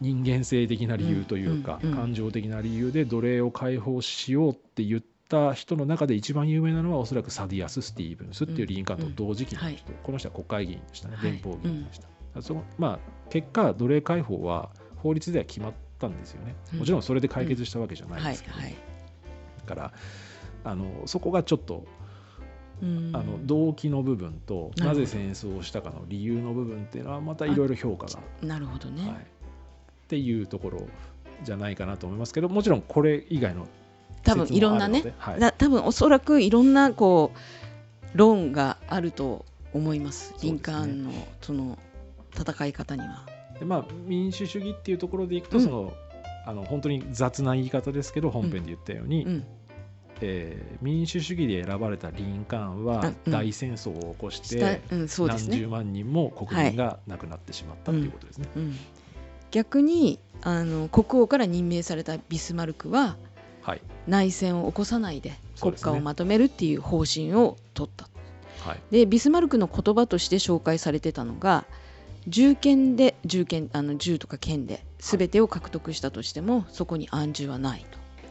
[0.00, 1.98] 人間性的な理由というか、うんうんうん。
[2.00, 5.00] 感情的な理由で奴隷を解放しようって言っ
[5.32, 9.72] た人の中で一番有名なのはおそらくサディアス・スティーブンスっていうリンカーンと同時期の人、うん。
[9.72, 11.16] はいこの人は国会議員でしたね。
[11.16, 11.32] はい。
[11.32, 12.00] 連邦議員でし
[12.34, 12.98] た、そのまあ、
[13.30, 16.54] 結果奴隷解放は法律では決まったんですよね。
[16.74, 16.78] うん。
[16.80, 18.74] もちろんそれで解決したわけじゃないはいですけど、はい
[19.66, 19.92] だから
[20.64, 21.86] あのそこがちょっと
[22.82, 23.10] うん。
[23.14, 29.16] あの動機の部分となぜ戦争をしたかの理由の部分っていうのはまたいろいろ評価が、なるほどね、はい、っ
[30.08, 30.86] ていうところ
[31.44, 33.68] じゃないかなと思いますけどもちろんこれ以外の
[34.22, 35.40] 多分いろんなねはい。
[35.40, 40.34] だ多分おそらくいろんなこう論があると思います。
[40.42, 41.78] リンカーンのその
[42.36, 43.26] 戦い方には。
[43.58, 45.64] でまあ、民主主義っていうところでいくと、うん。
[45.64, 45.92] その
[46.44, 49.46] あの本当に雑な言い方ですけど本編で言ったように、うん、
[50.20, 53.32] えー民主主義で選ばれたリンカーンはうん。
[53.32, 55.56] 大戦争を起こして、うん、そうですね。
[55.56, 55.68] 何十。
[55.68, 58.48] 万人も国民が亡くなってしまったっていうことですね。
[58.56, 58.76] うん、
[59.50, 63.31] 逆にあの国王から任命されたビスマルクははい
[64.06, 68.08] 内戦を起こさないで国家をまとめるっていう方針を取った。
[68.68, 68.80] はい。
[68.90, 71.64] でビスマルクの言葉として紹介されてたのが
[72.28, 77.84] 銃剣で銃剣あの銃とか剣で全てを獲得したとしても、そこに暗示はない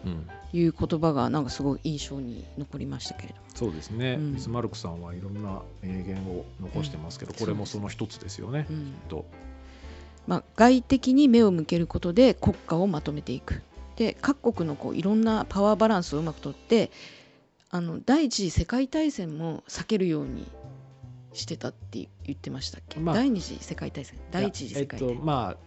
[0.06, 4.36] うん、という言葉がなんかすごい印象に残りましたけれどそうですね、うん。
[4.36, 7.38] ビスマルクさんはいろんな名言を残してますけど、うん。
[7.40, 8.66] これもその一つですよね。
[8.70, 8.94] うん。
[9.10, 9.26] と。
[10.28, 13.62] まあ、外的に目を向けることで国家をまとめていく
[14.02, 16.90] で各国のこういろんなパワーバランスをうまくとって
[17.70, 20.48] あの第一次世界大戦も避けるように
[21.34, 24.20] してたって言ってましたっけ、まあ第二次世界大戦？
[24.32, 25.58] 第一次世界大戦、えっとまあ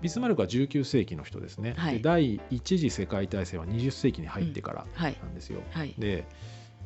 [0.00, 1.94] ビスマルクは19世紀の人ですね、はい。
[1.94, 5.16] で第一次世界大戦は20世紀に入ってからはい。
[5.20, 5.62] なんですよ。
[5.72, 5.94] はい。
[5.98, 6.26] で、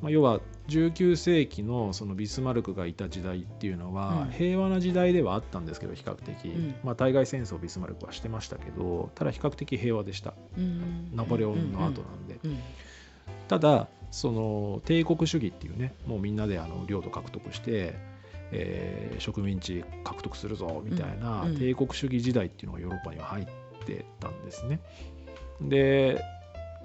[0.03, 4.31] まあ、要は19世紀のそのビスマルクがいた時代っていうのはうん。
[4.31, 6.75] 平和な時代ではあったんですけど比較的、ん。
[6.83, 10.35] まあ、対外戦争をビスマルクはしてましたけどただ比較的平和でした。
[10.57, 12.59] うんナポレオンの後なんで、うん
[13.47, 17.95] ただその帝国主義っていうねもうみんなであの領土獲得して、
[18.51, 23.47] えー植民地獲得するぞみたいな帝国主義時代っていうのがヨーロッパには入っ
[23.85, 24.81] てたんですね。
[25.61, 26.25] で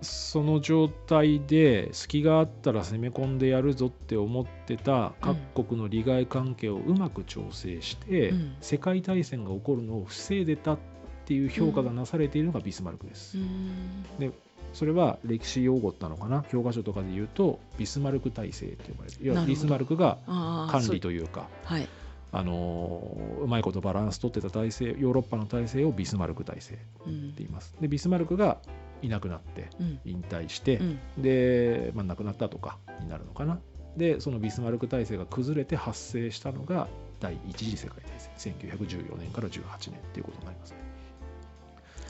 [0.01, 8.55] その状態で隙があったら攻め込んでやるぞって思ってた各国の利害関係をうまく調整して、うん。
[8.61, 10.77] 世界大戦が起こるのを防いでたっ
[11.25, 13.37] ていう評価がなされているのがビスマルクです。
[13.37, 14.33] うん。
[14.73, 16.43] それは歴史用語なのかな？
[16.51, 21.87] 教科書とかで言うとビスマルク体制って呼ばれているビスマルクが管理というかはい。
[22.33, 27.73] あのーうまいことバランス取ってた体制ヨーロッパの体制をビスマルク体制ってうん言います。
[27.79, 28.57] でビスマルクが
[29.01, 29.99] いなくなってうん。
[30.05, 30.99] 引退して、うん。
[31.17, 33.59] で、まあ、亡くなったとかになるのかな。
[33.97, 36.89] でそのビスマルク体制が崩れて発生したのが
[37.21, 40.77] 第一次世界大戦1914年から18年っていうことになりますね、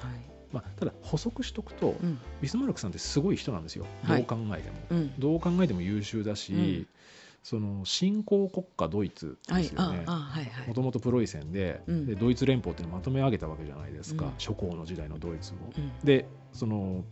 [0.01, 0.11] はい。
[0.51, 2.19] まあ、ただ補足しとくと、うん。
[2.41, 3.85] ビスマルクさんってすごい人なんですよ。
[4.07, 4.23] どはい。
[4.23, 5.13] う考えても、うん。
[5.19, 6.87] どう考えても優秀だし、うん
[7.45, 10.03] その新興国家ドイツですよね。
[10.67, 12.07] もともとプロイセンで,、うん。
[12.07, 15.57] でドイツ連邦っていうのをまとめ上げたわけじゃないですか、うん諸侯の時代のドイツを。
[15.77, 15.91] うん。
[16.03, 17.05] でその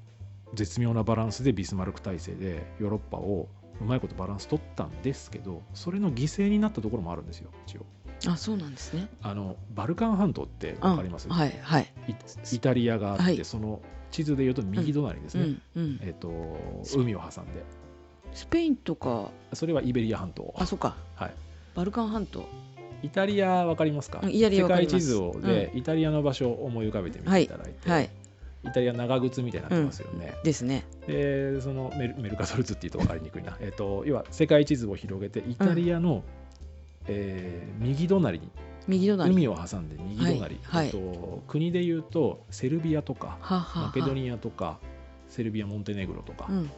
[0.56, 3.48] 絶妙なバランスでビスマルク体制でヨーロッパを
[3.80, 7.86] うまいことバランス取ったんですけどそれの犠牲になったところもあるんですよ一応。
[8.28, 9.10] あそうなんですね。
[9.22, 11.94] あのバルカン半島って分かります、あはいはい。
[12.08, 12.16] イ
[12.56, 13.46] イタリアがあって、はい。
[13.46, 15.58] その地図でいうと右隣ですね、
[16.02, 17.64] えっと海を挟んで
[18.34, 19.32] スペインとか。
[19.54, 20.54] それはイベリア半島。
[20.58, 20.96] あそうか。
[21.16, 21.34] はい。
[21.76, 22.48] バルカン半島。
[23.02, 24.22] イタリアわかりますか？
[24.24, 28.10] うんイタリア世界地図をで、イタリアの場所を思い浮かべてみていただいて、はい。
[28.66, 30.86] イタリア長靴みたいになってますよね、ですね。
[31.06, 36.24] でそのメルメルカトル図っていうと分かりにくいな、 えっと要は世界地図を広げてイタリアの、
[37.08, 38.40] えー右隣。
[38.40, 38.50] に
[38.88, 39.32] 右隣。
[39.32, 40.58] 海を挟んで右隣、はい。
[40.64, 40.86] はい。
[40.86, 43.88] えっと、国でいうとセルビアとかははは。
[43.88, 44.80] マケドニアとか
[45.28, 46.72] セルビアモンテネグロとか、うん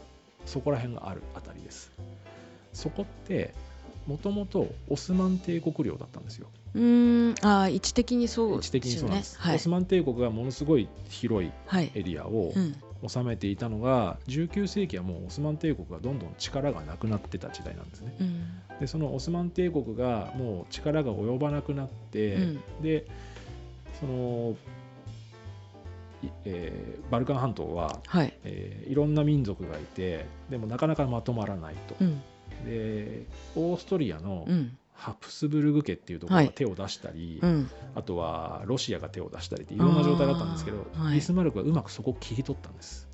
[0.45, 1.91] そこら辺があるあたりです。
[2.73, 3.53] そこって
[4.07, 6.47] もともとオスマン帝国領だったんですよ。
[6.75, 7.35] うーん。
[7.41, 9.55] あー位置的にそう位置的にそうなんです、はい。
[9.55, 11.91] オスマン帝国がものすごい広いはい。
[11.95, 12.75] エリアをうん。
[13.07, 18.15] 治めていたのが19世紀はもうオスマン帝国がどんどん力がなくなってた時代なんですね。
[18.19, 18.79] うん。
[18.79, 22.63] でそのオスマン帝国がもう力が及ばなくなって、うん。
[22.81, 23.05] で
[23.99, 24.55] その、い
[26.45, 28.37] えーバルカン半島は、はい。
[28.43, 32.21] えーいろんな民族がいてでもなかなかまとまらないと、うん。
[32.65, 34.77] でオーストリアのうん。
[34.97, 36.45] ハプスブルグ家っていうところはい。
[36.45, 37.69] が手を出したり、うん。
[37.95, 43.09] あとはロシアが手を出したりっていろんな状態だったんですけど、ビスマルクはうまくそこを切り取ったんです。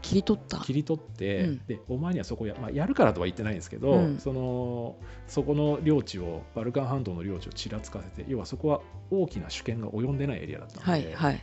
[0.00, 0.58] 切り取った？
[0.58, 1.60] 切り取って、うん。
[1.66, 4.18] でお前にはそこや,、まあ、やるからとは言ってないんですけど、うん。
[4.20, 4.94] その
[5.26, 8.80] そこの領地をバルカン半島の領地をちらつかせて要はそこは
[9.10, 11.42] 大きな主権が及んでないエリアだったので,、はいはい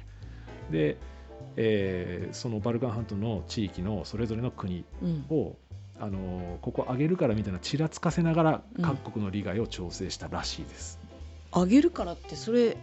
[0.71, 0.97] で
[1.57, 5.25] えーそのバルカン半島の地域のそれぞれの国うん。
[5.29, 5.55] を
[5.97, 8.83] あのここ上げるからみたいなちらつかせながらうん。
[8.83, 10.99] 各国の利害を調整したらしいです。
[11.51, 12.77] あげるからってそれ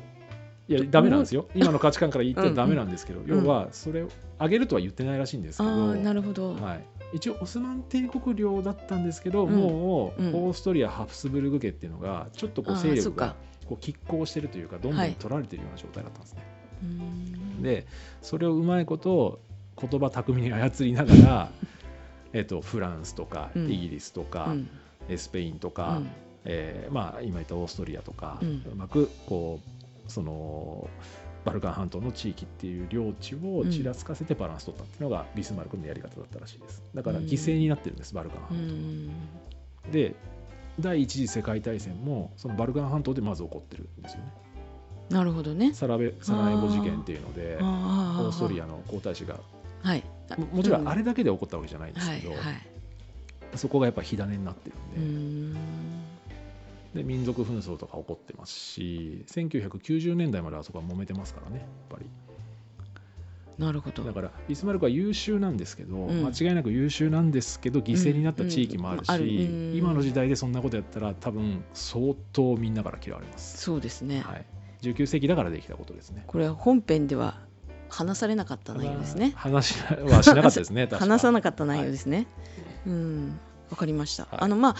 [0.68, 1.48] いやダメなんですよ。
[1.54, 3.26] 今の価値観から言ってはダメなんですけど、ん。
[3.26, 4.08] 要はそれを
[4.40, 6.54] 上げるとは言ってないらしいんですけあど、あなるほど。
[6.54, 9.56] はい、一応オスマン帝国領だったんですけど、うん。
[9.56, 10.34] もううん。
[10.34, 13.34] オーストリアハプスブルグ家っていうのがちょっとこう勢力が
[13.66, 15.14] こう拮抗してるというかどんどんはい。
[15.18, 16.42] 取られてるような状態だったんですね。
[17.62, 17.86] で
[18.20, 19.40] それをうまいこと
[19.80, 21.50] 言葉巧みに操りながら
[22.32, 23.70] えっとフランスとかうん。
[23.70, 24.68] イギリスとか、うん。
[25.08, 26.10] えスペインとうか、ん。
[26.44, 29.60] えーまあ、今言ったオーストリアとか、ううんまくこ
[30.06, 30.90] うその
[31.44, 36.82] バルカン半島の地域っていう領地をちらつかせてバランス取ったっていうのがビスマルクのやり方だったらしいです。
[36.94, 39.92] だから犠牲になってるんです、バルカン半島、ん。
[39.92, 40.14] で
[40.80, 44.32] 第一次世界大戦もそのバルカン半島でまず起こってるんですよね
[45.12, 45.72] なるほどね。
[45.74, 49.38] サラベサラエボ事件っていうのでオあーストリアの皇太子が
[49.84, 50.04] アはい。
[50.38, 52.62] ももちろんあれだだけで起こったわけじゃないんですけど、はいはい。
[53.56, 55.52] そこがやっぱ火種になってるん
[56.94, 57.02] で,、ん。
[57.02, 62.06] で民族紛争とか起こってますし1990年代まであそこは揉めてますからねやっぱり。
[63.58, 64.02] なるほど。
[64.02, 66.24] だからビスマルクは優秀なんですけど、うん。
[66.24, 69.76] 間違いなく優秀なんですけど犠牲になった地域もあるし、うんうん。
[69.76, 74.44] 今の時代でそんなことやったら多分相当みんなから嫌われます、そうですね、はい、
[74.82, 76.24] 19世紀だからできたことですね。
[76.26, 77.38] これは本編では
[77.88, 79.32] 話されなかった内容ですね。
[79.36, 82.26] 話はしなかったですね話さなかった内容ですね、
[82.86, 83.38] うん。
[83.70, 84.76] わかりました、あのまあ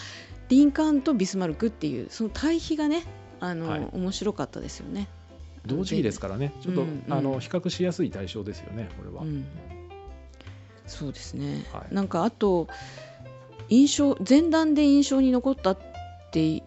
[0.49, 3.05] リンカーンとビスマルクっていうその対比がね
[3.41, 3.89] あの、はい。
[3.93, 5.09] 面白かったですよね。
[5.65, 6.53] 同時期ですからね。
[6.61, 7.13] ちょっと、うんうん。
[7.13, 9.47] あの比較しやすい対象ですよねこれは、うん、
[10.87, 11.95] そうですね、はい。
[11.95, 12.67] なんかあと
[13.69, 15.79] 印象前段で印象に残ったっ
[16.33, 16.63] て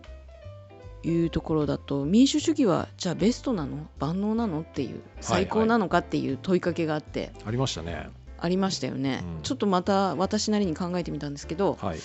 [1.05, 3.87] いうところだと民主主義はじゃあベストなの？
[3.99, 4.61] 万能なの？
[4.61, 8.09] っていう最高なのかっていう問いかけがあって、ありましたね。
[8.37, 9.41] ありましたよね、うん。
[9.43, 11.99] ちょっとまた私なりに考えてみたんですけど、はい、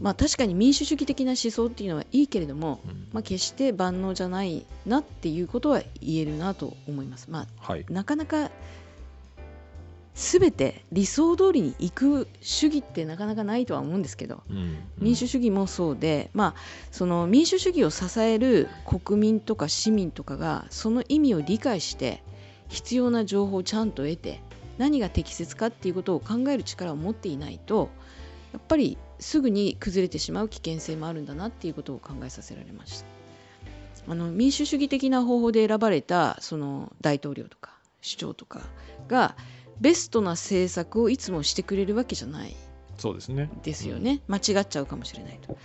[0.00, 3.08] まあ確かに民主主義的な思想っていうのはいいけれども、うん。
[3.12, 7.30] まあ、決して万能じゃないなっていうことは言えるなと思います。
[7.30, 7.84] まあはい。
[7.90, 8.50] なかなか
[10.16, 22.22] 全て理想通りに行く主義ってなかなかないとは思うんですけどうん民主主義もそうで、まあ、その民主主義を支える国民とか市民とかがその意味を理解して
[22.68, 24.40] 必要な情報をちゃんと得て
[24.78, 27.90] 何が適切かっていうことを考える力を持っていないと
[28.54, 33.06] やっぱりすぐに崩れてしまう危険性もあるんだなっていうことを考えさせられました。
[34.08, 38.60] あの民主主義的な方法で選ばれたその大統領とか首長とか
[39.08, 39.34] が
[39.80, 42.56] ベストな政策をいつもしてくれるわけじゃない。
[42.98, 43.50] そうですね。
[43.62, 45.56] ですよね、間違っちゃうかもしれないと。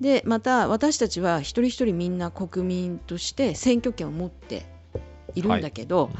[0.00, 4.64] でまた私たちは一人一人みんな国民として選挙権を持って
[5.34, 6.14] いるんだけど、はい。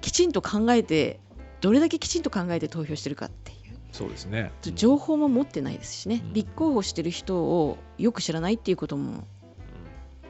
[0.00, 1.18] きちんと考えて
[1.60, 3.56] どれだけきちんと考えて投票してるかっていう。
[3.90, 4.52] そうですね。
[4.62, 6.32] 情報も持ってないですしね、うん。
[6.34, 9.26] 立候補してる人をよく知らないっていうことも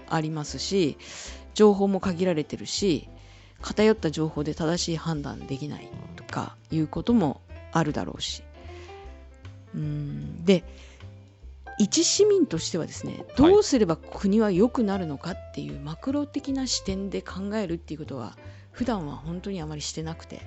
[0.08, 0.96] ありますし
[1.52, 3.08] 情報も限られてるし
[3.60, 5.88] 偏った情報で正しい判断できない。
[6.14, 7.40] とかいうことも
[7.72, 8.42] あるだろうし。
[9.74, 10.44] うん。
[10.44, 10.64] で
[11.78, 18.36] 一市民としてはですねどうすれば国は良くなるのかっていうマクロ的な視点で考えるっていうことは
[18.72, 20.40] 普段は本当にあまりしてなくて。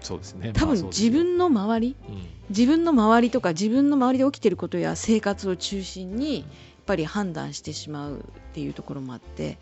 [0.00, 0.52] そうですね。
[0.54, 2.26] 多分自分の周りうん。
[2.48, 6.46] 自分の周りとか自分の周りで起きていることや生活を中心にやっ
[6.86, 8.22] ぱり判断してしまうっ
[8.54, 9.58] ていうところもあって。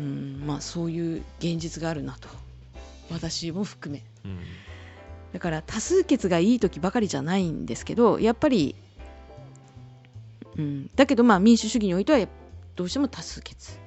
[0.00, 0.42] うん。
[0.46, 2.28] まあそういう現実があるなと
[3.10, 4.04] 私も含め。
[4.24, 4.38] うん。
[5.32, 8.74] だから多数決がいい時ばかりじゃないんですけどやっぱり、
[10.56, 12.28] うん、だけどまあ民主主義においてはや
[12.74, 13.78] どうしても多数決。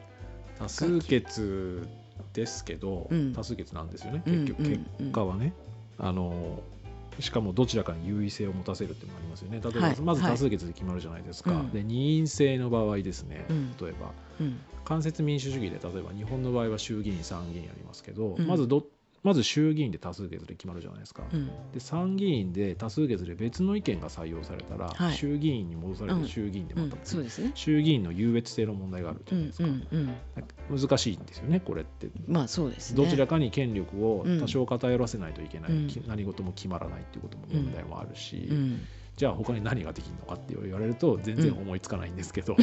[0.57, 1.87] 多数決
[2.33, 3.33] ですけど、うん。
[3.33, 4.23] 多数決なんですよね。
[4.25, 4.85] うん結局、うんうん。
[4.99, 5.53] 結果はね。
[5.99, 6.61] あの
[7.19, 9.59] しかもどちらかに優位性を持たせるっていうのがありますよね。
[9.63, 10.31] 例えば、はいまずはい。
[10.31, 11.71] 多数決で決まるじゃないですか、うん。
[11.71, 13.75] で二院制の場合ですね、うん。
[13.79, 14.11] 例えば。
[14.39, 14.59] うん。
[14.83, 18.47] 間接民主主義で例えば日本の場合は衆議院参議院ありますけど、うん。
[18.47, 18.83] まずど
[19.23, 21.49] まず衆議院で多数決で決まるじゃないですか、うん。
[21.71, 25.15] で参議院で多数決で別の意見が採用されたら、はい。
[25.15, 26.23] 衆議院に戻されうん。
[26.23, 26.89] て衆議院でうん。
[26.89, 27.51] また、そうですね。
[27.55, 30.15] 衆議院の優越性の問題があるじうんゃないですか、うんうん
[30.69, 32.09] 難しいんですよねこれって。
[32.27, 33.03] まあそうですね。
[33.03, 34.39] どちらかに権力をうん。
[34.39, 35.71] 多少偏らせないといけない、
[36.07, 38.81] 何事も決まらないっていうことも問題もあるし、うん。
[39.15, 42.57] じゃあ他に何ができるのかって言われると全然思いつかないんですけど、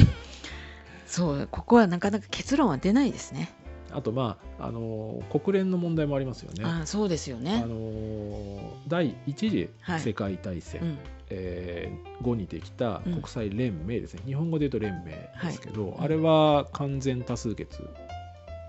[1.05, 3.49] そうここはなかなか結論は出ないですね
[3.93, 6.63] あとまああの国連の問題もありますよね。
[6.63, 7.61] あそうですよね。
[7.63, 10.97] あの第一次世界大戦、うん。
[11.29, 15.11] えー後にできた国際連盟ですね、日本語で言うと連盟
[15.43, 17.81] ですけど、はいあれは完全多数決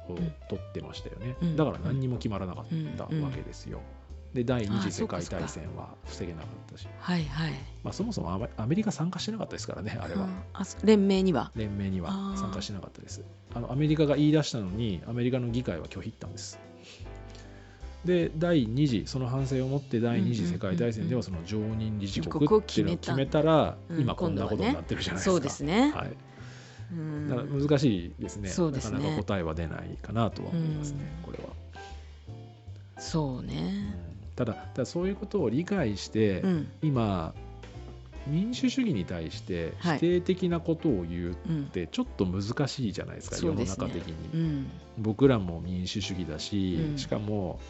[0.08, 0.14] を
[0.48, 1.56] 取ってましたよね、うん。
[1.56, 2.64] だから何にも決まらなかっ
[2.96, 3.80] たわけですよ。
[4.34, 7.52] で第二次世界大戦は防げなかったし、はいはい。
[7.84, 10.26] まあ、そもそもアメリカ参加してなかったですからねあれは。
[10.54, 11.52] あそ連盟には？
[11.54, 13.22] 連盟には参加してなかったです。
[13.54, 16.58] あのアメリカが言い出したのにアメリカの議会は拒否ったんです。
[18.04, 23.42] で第2次その反省をもって第2次世界大戦ではその常任理事国っていうのを決めた。
[23.42, 26.10] らうん今こんなことになってるじゃないですか、そうですね、はい、
[26.92, 28.48] うんだから難しいですね。
[28.48, 28.70] ね。
[28.72, 31.32] なかなか答えは出ないかなとは思いますね、うん。
[31.32, 31.50] これは、
[32.98, 36.68] そうねただただそういうことを理解して、うん。
[36.82, 37.34] 今
[38.26, 39.98] 民主主義に対してはい。
[39.98, 41.64] 否定的なことを言うっうん。
[41.66, 43.86] てちょっと難しいじゃないですか、世のそうですね。
[43.88, 44.70] 中的に、うん。
[44.98, 46.98] 僕らも民主主義だし、うん。
[46.98, 47.60] しかも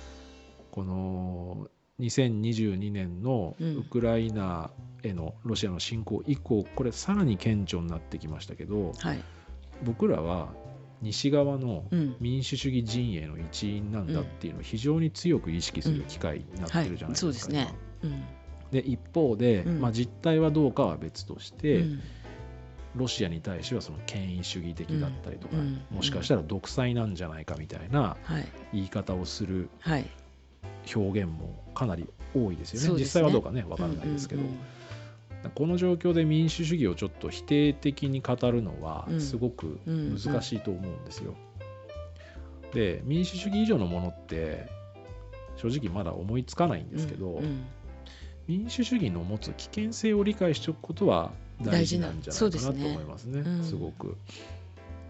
[0.70, 1.68] この
[2.00, 3.76] 2022年のうん。
[3.78, 4.70] ウクライナ
[5.02, 9.22] へのロシアの侵攻以降これさらに顕著になってきましたけどはい。
[9.84, 10.52] 僕らは
[11.02, 12.16] 西側のうん。
[12.20, 17.52] 民主主義陣営の一員なんだっていうのを非常に強く意識する機会になってるじゃないですか、
[18.70, 19.80] で一方で、うん。
[19.80, 22.00] まあ、実態はどうかは別として、うん。
[22.94, 25.82] ロシアに対してはその権威主義的だったりとか、うん。
[25.90, 28.46] もしかしたら独裁なんじゃないかみたいなはい。
[28.72, 30.06] 言い方をするはい。
[30.94, 33.00] 表現もかなり多いですよね。
[33.00, 34.42] 実際はどうかね分からないですけど、
[35.50, 39.20] この状況で民主主義をちょっと否定的に語るのはうん。
[39.20, 40.16] すごくうん。
[40.16, 41.34] 難しいと思うんですよ。
[42.72, 44.68] で民主主義以上のものって
[45.56, 47.44] 正直まだ思いつかないんですけど、うん。
[47.44, 47.64] うん。
[48.48, 51.30] 民主主義の持つ危険性を理解しておくことは
[51.62, 53.64] 大事なんじゃないかなと思いますねうん。
[53.64, 54.16] すごく。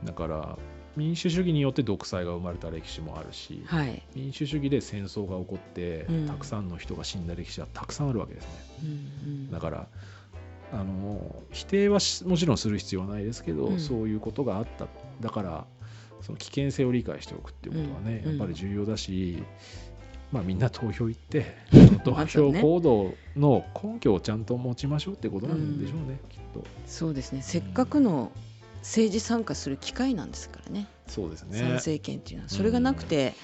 [0.04, 0.58] だから
[0.96, 4.02] 民主主義によって独裁が生まれた歴史もあるし、はい。
[4.14, 6.26] 民主主義で戦争が起こって、うん。
[6.26, 8.50] たくさんの人が死んだ歴史はたくさんあるわけですね。
[8.82, 8.92] うんう
[9.48, 9.50] ん。
[9.50, 9.86] だから
[10.72, 13.78] あの否定はしもちろんする必要はないですけど、うん。
[13.78, 14.88] そういうことがあった。
[15.20, 15.66] だから
[16.22, 18.30] その危険性を理解しておくっていうことはね、うん。
[18.30, 19.42] やっぱり重要だし、
[20.32, 21.44] まあ、みんな投票行って
[22.04, 26.64] 投ま票行動の根拠をちゃんと持ちましょうってことなんでしょうね、きっと。
[26.86, 27.42] そうですね。
[27.42, 28.32] せっかくの
[28.78, 30.88] 政治参加する機会なんですからね。
[31.06, 31.58] そうですね。
[31.58, 32.48] 参政権っていうのは。
[32.48, 33.34] それがなくて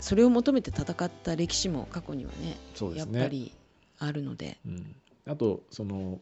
[0.00, 2.56] それを求めて戦った歴史も過去にはね
[3.04, 3.20] ね。
[3.20, 3.52] っぱり
[3.98, 4.58] あるので。
[4.66, 6.20] うん、あとその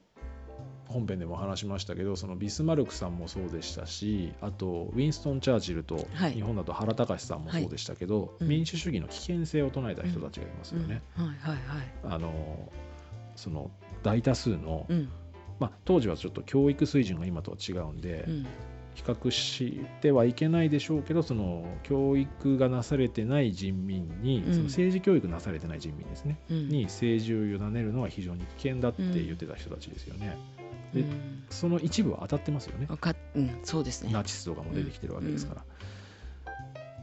[0.88, 6.32] 本編でも話しましたけどそのビスマルクさんもそうでしたしあとウィンストン・チャーチルとはい。
[6.32, 8.48] 日本だと原敬さんもそうでしたけど、うん。
[8.48, 11.02] 民主主義の危険性を唱えた人たちがいますよね。
[12.04, 12.72] あの
[13.36, 13.70] その
[14.02, 15.08] 大多数の、うん。
[15.58, 18.46] まあ、当時はちょっと教育水準が今とは違うんで、うん。
[18.94, 24.52] 比較してはいけないでしょうけどその教育がなされてない人民に、うん。
[24.52, 26.68] その政治教育なされてない人民ですね、うん。
[26.68, 30.36] に政治を委ねるのは非常に危険だって言ってた人たちですよね。
[30.94, 32.88] でうんその一部は当たってますよね。
[33.34, 35.64] うんそうですねナチスとかも出てきてるわけですから。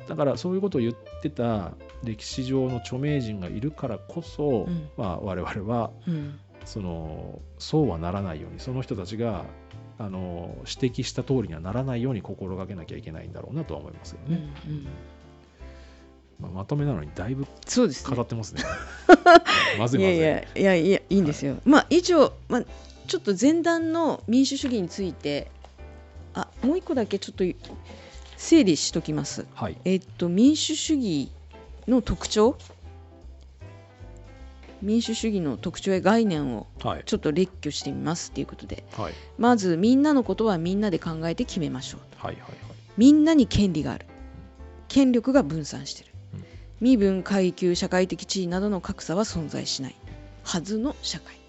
[0.07, 1.71] だからそういうことを言ってた
[2.03, 9.45] 歴史上の著名人がいるからこそ、うんまあ、我々はうんそのそうはならないようにその人たちが
[9.97, 14.43] あの指摘した通りにはならないように心がけなきゃいけないんだろうなとは思いますようんうね。
[14.43, 14.51] ん
[16.39, 18.63] まあ、まとめなのにだいぶそうですね語ってますね。
[19.79, 20.19] まずいいまずい。
[20.19, 22.63] やいやいやいやいいんですよ、まあ以上、まあ、
[23.07, 25.51] ちょっと前段の民主主義について
[26.33, 27.43] あもう一個だけちょっと
[28.37, 29.77] 整理しときますはい。
[29.85, 31.31] えっと民主主義
[31.87, 32.57] の特徴？
[34.81, 37.03] 民主主義の特徴や概念をはい。
[37.05, 39.13] ちょっと列挙してみますということではい。
[39.37, 42.35] まずみんなのことはみんなで考えて決めましょうとはい。
[42.35, 42.45] はい。
[42.97, 44.05] みんなに権利がある
[44.87, 46.43] 権力が分散しているうん
[46.81, 49.95] 身分階級社会的地位などの格差は存在しない
[50.43, 51.44] はずの社会はい。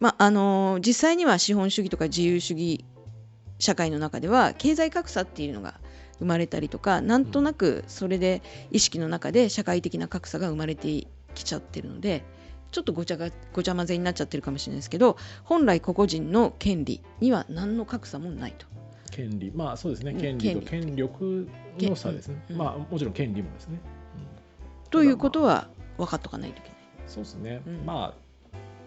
[0.00, 2.84] まああのー実際には資本主義とか自由主義
[3.58, 5.80] 社会の中では経済格差っていうのが
[6.18, 12.24] 生まれたりとかなんとなくそれで意識の中で社会的な格差が生まれてきちゃってるので
[12.72, 18.66] ちょっとごちゃがごちゃ混ぜになっちゃってるかもしれないですけど本来個々人の権利には何の格差もないと。
[19.10, 19.52] 権利。
[19.54, 20.12] まあそうですね。
[20.12, 22.44] うん権利と権力の差ですね。
[22.50, 23.78] うんまあもちろん権利もですね。
[24.16, 26.78] うんということは分かっとかないといけない。
[27.06, 28.14] そうですね、うんま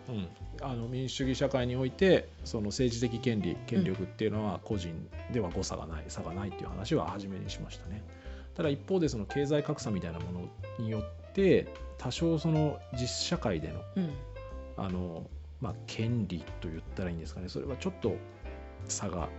[0.07, 0.28] あ、うん、
[0.62, 4.93] あの民主主義社会においてその政治的権利権力っていうのは個人
[5.32, 8.03] では誤差がない差がないっていう話は初めにしましたね。
[8.55, 10.49] ただ一方でその経済格差みたいなもの
[10.80, 14.14] によって多少その実社会でのうん。
[14.78, 15.30] あの、
[15.60, 17.49] まあ、権利と言ったらいいんですかね。
[17.49, 18.16] それはちょっと
[18.88, 19.30] 差が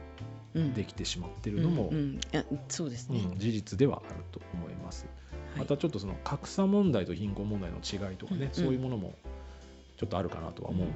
[0.55, 0.75] うん。
[0.75, 2.15] できてしまってるのも、うんうん。
[2.15, 3.21] いやそうですね。
[3.21, 5.07] うん事実ではあると思います。
[5.53, 5.59] はい。
[5.61, 9.15] またちょっとその格差問題と貧困問題の違いとかね、うんそういうものも
[10.01, 10.91] ちょっとあるかなとは思うん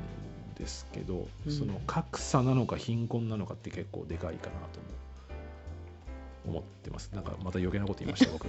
[0.54, 1.52] ですけど、うん。
[1.52, 4.80] その格差なのか貧困なのかって結構でかいかなと
[6.48, 7.10] も思ってます。
[7.14, 8.48] なんかまた余計なこと言いました 僕。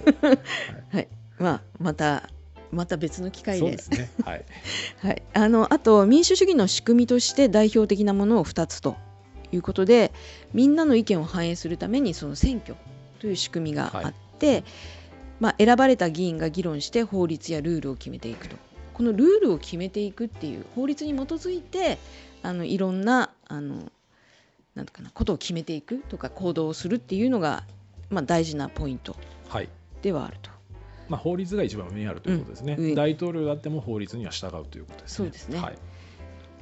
[1.38, 2.30] まあまた
[2.72, 3.70] また別の機会で。
[3.70, 4.08] ですね。
[4.24, 4.44] はい。
[5.02, 8.96] はい、あのあと民主主義の仕組みとして代表的なものを2つと
[9.52, 10.10] いうことで
[10.54, 12.76] みんなの意見を反映するためにその選挙
[13.18, 14.64] という仕組みがあって、
[15.38, 18.56] まあ、選ばれた議員が議論して法律やルールを決めていくと
[18.96, 21.98] このルールを決めていくっていう法律に基づいて
[22.42, 23.92] あのいろんなあの
[24.74, 27.64] なんかなことを決めていくとか行動をするっていうのが、
[28.08, 29.14] まあ、大事なポイント
[29.50, 29.68] はい。
[30.00, 30.50] ではあると。
[31.10, 32.94] まあ、法律が一番上にあるということですね、うん上。
[32.94, 35.16] 大統領であっても法律には従うということですね。
[35.16, 35.58] そうですね。
[35.60, 35.78] はい、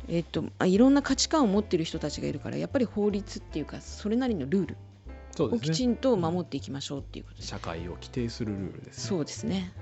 [0.08, 4.74] えっとまあ、いろんな価値観を持っている人たちがいるからやっぱり法律っていうかそれなりのルー
[5.38, 7.48] ルをきちんと守っていきましょうっていうことです。
[7.48, 9.08] 社会を規定するルールですね。
[9.08, 9.72] そうですね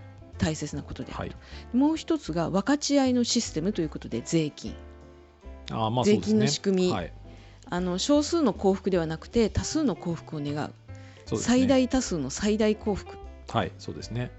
[0.43, 1.29] 大切なことであはい。
[1.29, 1.37] る
[1.71, 4.75] と、もう一つが分かち合いのシステムということで税金。
[5.71, 6.13] あーまあね。
[6.15, 6.93] 税金の仕組み。
[6.93, 7.13] はい。
[7.71, 10.73] あの少数の幸福ではなくて多数の幸福を願う。
[11.27, 11.59] そうですね。
[11.59, 13.17] 最大多数の最大幸福。
[13.49, 14.31] はいそうですね。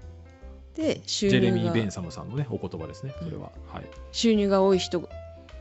[0.74, 3.84] で収ジェレミー・ベンサムさんのねお言葉ですねそれは、はい。
[4.12, 5.08] 収入が多い人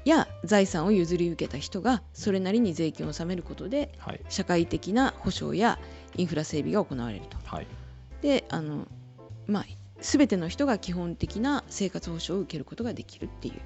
[0.05, 4.19] や財産を譲り受けた人がそれなりに税金を納めることではい。
[4.27, 5.79] 社会的な保障や
[6.17, 7.37] インフラ整備が行われると。
[7.45, 7.67] はい。
[8.21, 8.87] であの
[9.47, 9.65] まあ
[10.03, 13.53] 全ての人が基本的な生活保障を受けることができるっていう。
[13.53, 13.59] うん。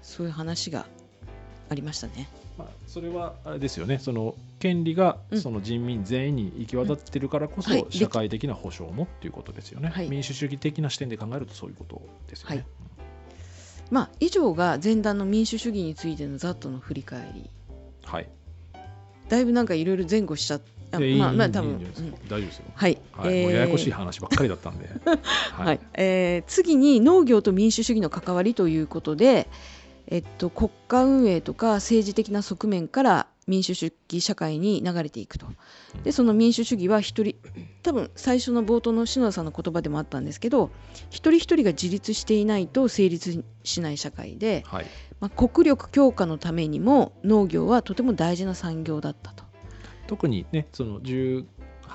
[0.00, 0.86] そういう話が
[1.68, 2.28] ありましたね。
[2.56, 3.98] まあ、それはあれですよね。
[3.98, 5.40] その権利がうん。
[5.40, 10.08] その人民全員に行き渡ってるからこそ、社会的な保障もっていうことですよね、はい。
[10.08, 12.66] 民主主義的な視点で考えるとそういうことですよね、はい。
[13.90, 17.50] まあ以上が前段の民主主義についてのざっとの振り返り。
[18.04, 18.28] はい。
[19.28, 20.60] だいぶなんかいろいろ前後しちゃあ
[20.98, 21.78] まあまあいい多分
[22.28, 23.42] 大丈夫ですよ、はい、はい。
[23.42, 24.88] もうややこしい話ばっかりだったんで、
[25.52, 25.80] ははい。
[25.94, 29.48] えー次に農業と民主主義の関わりということで、
[30.06, 35.46] えっと、国家運営とか政治的な側面から民主主義社会に流れていくと。
[36.02, 37.36] でその民主主義は一人
[37.82, 40.70] 多分最初の冒頭の篠田さんの言葉でもあったんですけど
[41.10, 44.86] 一人一人が自立していないと成立しない社会で、はい、
[45.20, 49.44] まあ、国力強化のためにも農業はとても大事な産業だったと。
[50.06, 51.44] 特にねその18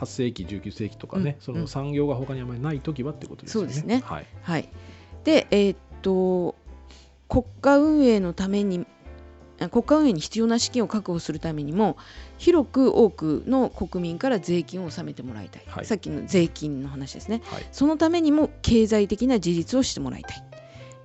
[0.06, 1.44] 世紀19世紀とかね、うん。
[1.44, 3.74] その産業が他にあまりない時はってことですよね。
[3.74, 4.02] そうですね。
[4.06, 4.28] はい。
[4.42, 4.70] はい、
[5.24, 6.56] で、えーっと
[7.28, 8.88] 国家運営のために
[9.60, 11.98] あ国家運営に必要な資金を確保するためにも
[12.38, 15.86] 広く多くの国民から税金を納めてもらいたい、はい。
[15.86, 17.42] さっきの税金の話ですね。
[17.46, 17.68] はい。
[17.72, 20.44] そのためにも経済的な自立をしてもらいたい。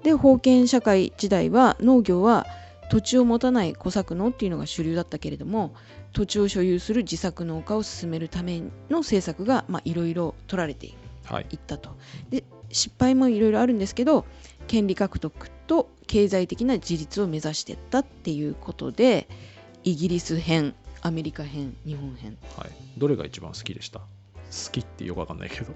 [0.03, 2.47] で封建社会時代は農業は
[2.91, 5.75] 土地を持たない小作農っていうのが主流だったけれども
[6.15, 10.95] 土地を所有する自作農家を進めるための政策がまあいろいろ取られてい
[11.57, 11.91] ったと。
[12.31, 14.25] で失敗もいろいろあるんですけど
[14.67, 19.29] 権利獲得と経済的な自立を目指していったっていうことで
[19.83, 22.39] イギリス編アメリカ編日本編。
[22.57, 23.99] はい、どれが一番好きでした？
[23.99, 24.07] 好
[24.73, 25.67] きってよくわかんないけど。
[25.67, 25.75] 好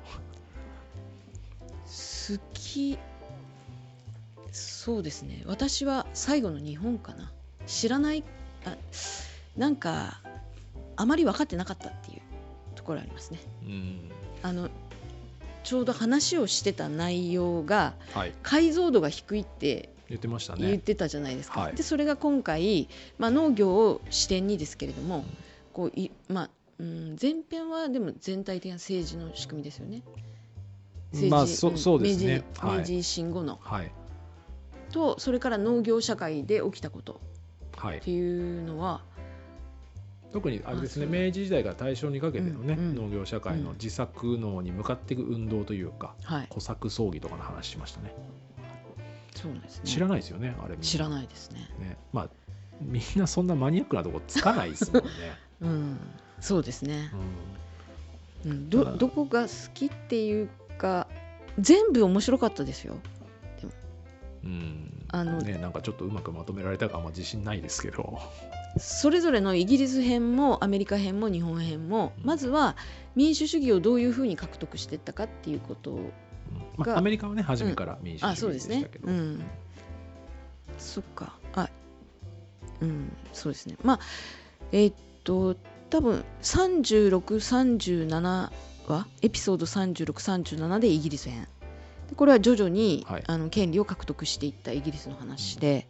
[2.55, 2.99] き
[4.53, 5.43] そうですね。
[5.47, 7.33] 私は最後の日本かな。
[7.67, 8.25] 知らない
[8.65, 8.77] あ
[9.57, 10.21] なんか
[10.99, 12.21] あまり分かってなかったっていう
[12.75, 13.39] ところありますね。
[13.63, 14.11] うん。
[14.43, 14.69] あの
[15.63, 18.35] ちょうど話をしてた内容がはい。
[18.43, 21.75] 解像度が低いって言ってました言っねてたじゃないですか、はい。
[21.77, 22.89] でそれが今回、
[23.19, 25.25] まあ、農業を視点にですけれども、
[25.73, 30.03] こういまあうん、前編はでも全体的な政治の仕組みですよね。
[31.13, 32.45] 政治まあそんそうですね。
[32.63, 33.93] 明治維新後の、はい。
[34.91, 37.21] とそれから農業社会で起きたこと
[37.77, 37.99] はい。
[37.99, 39.03] っていうのは
[40.33, 42.95] 特にあれですね明治時代から大正にかけてのね、うんうん。
[42.95, 46.47] 農業社会の自作農に向かっていく運動というか、はい。
[46.51, 48.15] 小作葬儀とかの話しましたね。
[49.35, 49.83] そうですね。
[49.85, 51.61] 知らないですよねあれ知らないですね。
[51.79, 51.97] ね。
[52.13, 52.29] まあ
[52.81, 55.11] みんなそんなマニアックなとこつかないですもんね、
[55.63, 55.99] うん、
[56.41, 57.11] そうですね。
[58.45, 61.09] ううん、ただどどこが好きっていうか
[61.59, 62.95] 全部面白かったですよ。
[62.95, 62.99] ん
[64.45, 65.07] うん。
[65.09, 68.19] あのね、なんかちょっとうまくまとめられたかあんま自信ないですけど、
[68.77, 72.27] それぞれのイギリス編もアメリカ編も日本編もうん。
[72.27, 72.77] まずは
[73.17, 76.03] 民主主義をどういうふうに獲得していったかっていうことをうん。
[76.77, 79.43] まあ、がアメリカはね初めから民主主義でしたけど、うん。
[80.79, 81.37] そっか。
[81.55, 81.69] あ
[82.81, 83.13] うん。
[83.33, 83.77] そうですね。
[83.83, 84.01] まあ
[84.73, 84.95] えーっ
[85.25, 85.57] と
[85.91, 88.51] 多分3637
[88.89, 91.49] はエピソード3637でイギリス編。
[92.09, 93.25] でこれは徐々に、はい。
[93.27, 95.87] あの権利を獲得していったイギリスの話で、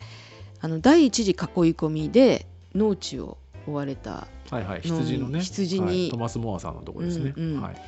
[0.61, 1.37] あの第一次囲い
[1.75, 7.63] 込みで農地を追われたはいはい羊のね羊にはいトマス・モアさんのところですね、うんうん。
[7.63, 7.83] はい。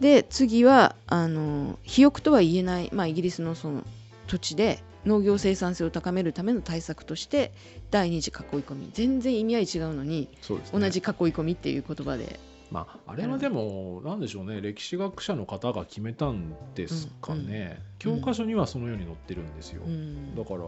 [0.00, 3.82] で次はあの肥沃とは言えない、まあ、イギリスのその
[4.28, 7.52] 土地で農業生産性を高めるための対策として
[7.90, 8.90] 第二次囲い込み。
[8.92, 10.64] 全然意味合い違うのにそうね。
[10.72, 12.38] 同じ囲い込みっていう言葉で。
[12.70, 14.60] まあ、あれはでもなんでしょうね。
[14.60, 18.18] 歴史学者の方が決めたんですかね、うん。
[18.18, 20.34] 教科書にはそのように載ってるんですよ、うん。
[20.36, 20.60] だから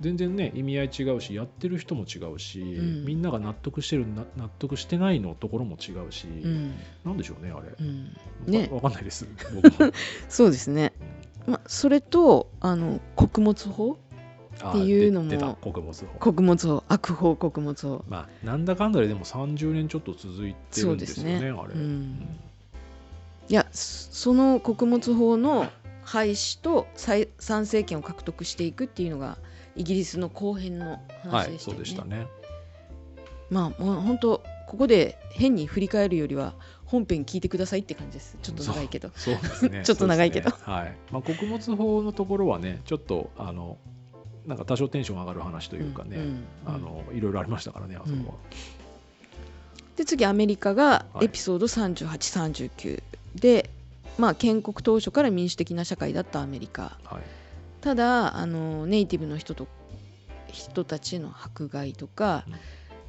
[0.00, 3.04] 全然ね意味合い違うしやってる人も違うし、ん。
[3.04, 6.74] みんなが納得してるな納得してないのところも違うし、うん。
[7.04, 8.04] なんでしょうねあれ、うん。
[8.46, 8.68] ね、ね。
[8.72, 9.26] わかんないです
[10.28, 10.92] そうですね、
[11.46, 13.98] まあ、それとあの穀物法
[14.62, 16.18] あっていうのも穀物法。
[16.18, 18.04] 穀物法悪法穀物法。
[18.08, 21.50] まあなんだかんだででも30年ちょっと続いてるんですよねね。
[21.50, 22.38] あれ、うん。
[23.48, 25.70] いやそその穀物法の
[26.04, 29.38] 廃止と再参政権を獲得していくっていうのが
[29.76, 32.16] イギリスの後編のはいそ話でしたよね。
[32.16, 32.26] うでしたね。
[33.50, 36.54] まあもう本当ここで変に振り返るよりは
[36.84, 38.36] 本編聞いてくださいって感じです。
[38.42, 39.10] ちょっと長いけど。
[39.14, 39.82] そうですね。
[39.86, 40.50] ちょっと長いけど。
[40.50, 40.56] ね。
[40.62, 40.96] はい。
[41.10, 43.78] まあ、穀物法のところはねちょっとあの
[44.46, 48.34] なんか多少テンション上がる話というかね、んんあのいろいろありましたからねあそこは、
[49.96, 51.24] で次アメリカがはい。
[51.26, 53.02] エピソード3839
[53.34, 53.70] で、
[54.18, 56.98] まあ、建国当初から民主的な社会だったアメリカ。
[57.04, 57.39] はい
[57.80, 59.66] ただあのネイティブの人と
[60.48, 62.44] 人たちの迫害とか、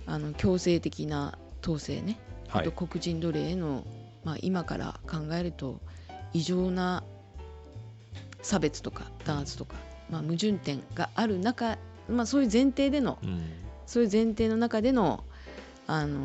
[0.06, 2.62] あの強制的な統制ね、はい。
[2.68, 3.84] あと黒人奴隷への、
[4.24, 5.80] まあ、今から考えると
[6.34, 7.04] 異常な
[8.42, 9.76] 差別とか弾圧とか、
[10.10, 13.42] まあ、矛盾点がある中、まあ、そういう前提でのうん。
[13.88, 15.26] そういう前提の中での
[15.86, 16.20] あの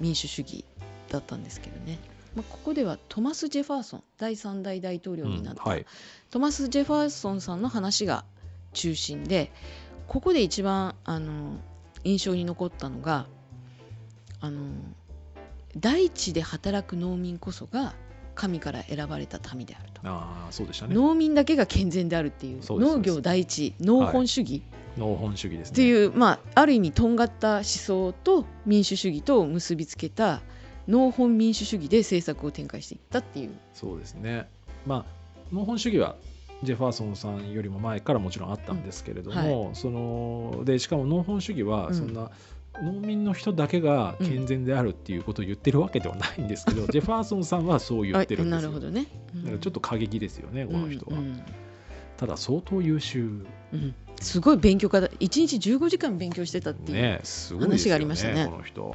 [0.00, 0.64] 民主主義
[1.10, 1.98] だったんですけどね、
[2.34, 5.86] まあ、ここではトマス・ジェファーソン第3代大統領になった、うんはい。
[6.30, 8.24] トマス・ジェファーソンさんの話が
[8.72, 9.52] 中心で
[10.08, 11.58] ここで一番あの
[12.04, 13.26] 印象に残ったのが
[14.40, 14.60] あの
[15.76, 17.94] 大地で働く農民こそが
[18.34, 20.00] 神から選ばれた民であると。
[20.04, 20.94] ああそうでしたね。
[20.94, 24.62] 農民だけが健全であるっていう農業第一農本主義。
[24.98, 25.72] 農本主義ですね。
[25.72, 30.40] っていう、まあ、ある意味とんがった思想と民主主義とを結びつけた
[30.88, 33.50] 農本民主主義で政策を展開していったっていう。
[33.72, 34.48] そうですね。
[34.86, 35.22] まあ
[35.52, 36.16] 農本主義は
[36.62, 41.94] ジェファーソンさんよりも前からもちろんあったんですけれども、そのでしかも農本主義はうん。
[41.94, 42.30] そんな、
[42.80, 48.56] 農民の人だけが健全であるっていうことを言ってるわけではないんですけど、 ジェファーソンさんはそう言ってるんですよ。
[48.58, 49.06] あなるほどね。
[49.34, 51.42] だからちょっと過激ですよね、この人は、うんうん。
[52.16, 53.44] ただ相当優秀。
[53.72, 53.94] うん。
[54.20, 55.08] すごい勉強家だ。
[55.08, 57.20] 1日15時間勉強してたっていう、
[57.60, 58.46] 話がありましたね。
[58.46, 58.94] この人、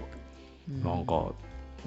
[0.69, 0.83] うん。
[0.83, 1.33] なんか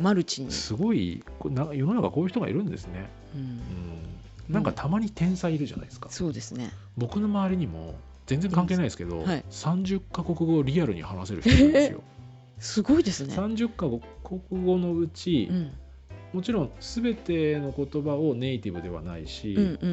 [0.00, 3.40] マルチに、すごいこな世の中こういう人がいるんですね、うん。
[3.40, 6.70] うん、なんかたまに天才いるじゃないですか、そうですね。
[6.96, 7.94] 僕の周りにも
[8.26, 9.44] 全然関係ないですけど、はい。
[9.50, 12.02] 30カ国語をリアルに話せる人いるんですよ。
[12.58, 15.72] すごいですね、30カ国語のうち、うん。
[16.32, 19.88] もちろん全ての言葉をネイティブではないし、うんう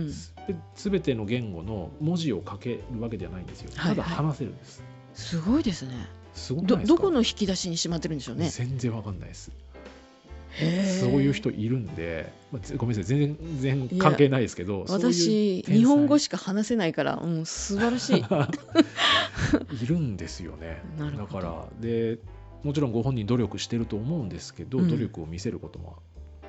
[0.95, 3.71] ん、ての言語の文字を書けるわけではないんですよ。
[3.75, 4.83] はいただ話せるんです。
[5.15, 5.93] すごいですね。
[6.35, 8.49] すごいどこの引き出しにしまってるんでしょうね。
[8.49, 9.51] 全然わかんないです。
[10.57, 18.25] そういう人いるんで、まあぜごめんなさい、全然関係ないですけど、私日本語しか話せないから、うん、素晴らしい。
[19.83, 20.81] いるんですよね。
[20.97, 21.25] なるほど。
[21.25, 22.19] だからで
[22.63, 24.89] もちろんご本人努力してると思うんですけど、うん。
[24.89, 25.97] 努力を見せることも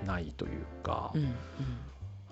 [0.06, 1.32] ないというか、うんうん。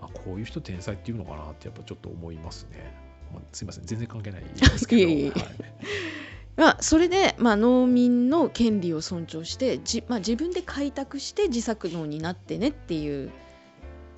[0.01, 2.95] あこういう人天才っていうのかなってやっぱちょっと思いますね。
[3.35, 5.03] まあ、すいません全然関係ないですけど。
[5.03, 5.31] いえいえ。
[5.31, 5.43] はい
[6.57, 13.31] まあ、それで、まあ、農民の権利を尊重してじ、まあ、自分で開拓して自作農になってねっていう、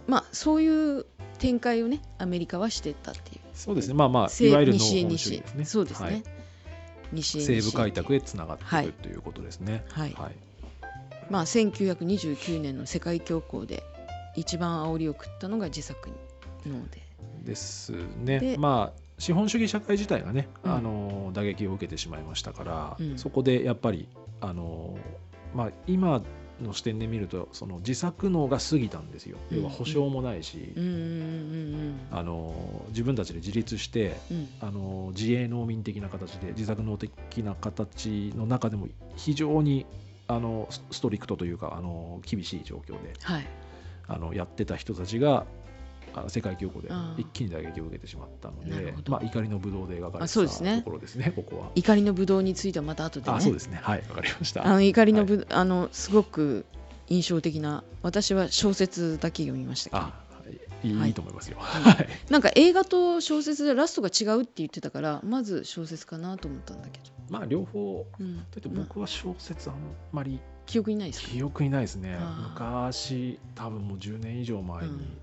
[0.07, 1.07] まあ、そういう
[1.39, 3.41] 展開をねアメリカはしてったっていう。
[3.55, 3.95] そうですね。
[3.95, 5.65] まあまあい西わゆる農本主義西ですね。
[5.65, 6.23] そうですね、はい
[7.13, 7.39] 西。
[7.39, 8.85] へ西部開拓へつながってはい。
[8.85, 9.85] いるということですね。
[9.91, 10.13] はい。
[10.15, 10.37] はい。
[11.31, 13.83] まあ、1929年の世界恐慌で
[14.37, 16.09] 一番煽りを食ったのが自作
[16.67, 17.03] 農で。
[17.45, 18.39] ですね。
[18.39, 18.57] で。
[18.59, 20.73] まあ資本主義社会自体がね、うん。
[20.73, 23.19] あの打撃を受けてしまいましたから、うん。
[23.19, 24.09] そこでやっぱり
[24.41, 24.97] あの、
[25.55, 26.23] まあ、今
[26.63, 29.37] の視点で見るとその自作農が過ぎたんですよ。
[29.51, 29.59] うん。
[29.59, 30.73] 要は保証もないし、
[32.11, 34.17] あの自分たちで自立して
[34.61, 39.87] あの自営農民的な形で自作農的な形の中でも非常に
[40.29, 43.47] あのスストリクトというかあの厳しい状況ではい。
[44.11, 45.45] あのやってた人たちが
[46.15, 46.89] あ世界恐慌で
[47.21, 50.71] 一気に打撃を受けてしまったのでまあ、怒りのブドウで描かれあそうですね。
[50.73, 51.71] たところですねここは。
[51.75, 53.37] 怒りのぶどうについてはまた後でね。
[53.37, 53.79] あそうですね。
[53.83, 54.67] はいわかりました。
[54.67, 56.65] あの怒りのぶ、あのすごく
[57.09, 60.03] 印象的な私は小説だけ読みましたけど。
[60.03, 60.89] い。
[60.89, 61.09] いい,、はい。
[61.09, 61.57] いいと思いますよ。
[61.61, 62.09] はいはい。
[62.31, 68.37] なんか映画と小説でラストが違うって言ってたからまず小説かなと思ったんだけど、まあ両方うん。
[68.37, 69.77] だってまあ僕は小説あん
[70.13, 71.29] まり記憶にないですか？
[71.29, 72.17] 記憶にないですね。
[72.19, 75.19] あ昔多分もう10年以上前に、うん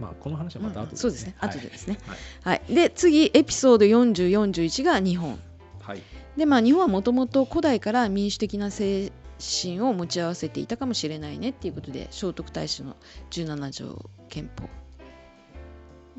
[0.00, 1.34] まあこの話はまた後で、うんそうですね。
[1.38, 1.50] はい。
[1.50, 1.98] 後でですね。
[2.42, 5.38] はい、はい、で次エピソード4041が日本。
[5.80, 6.02] はい。
[6.36, 12.96] でまあ日本はもともと古代から民主的な精神を持ち合わせていたかもしれないねっていうことで聖徳太子の
[13.30, 14.68] 17条憲法。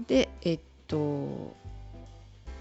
[0.08, 1.56] でえっと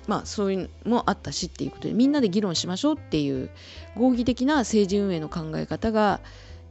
[0.07, 3.51] まあそういうのもあったしっていうことでみんなで議論しましょうっていう
[3.97, 6.21] 合議的な政治運営の考え方が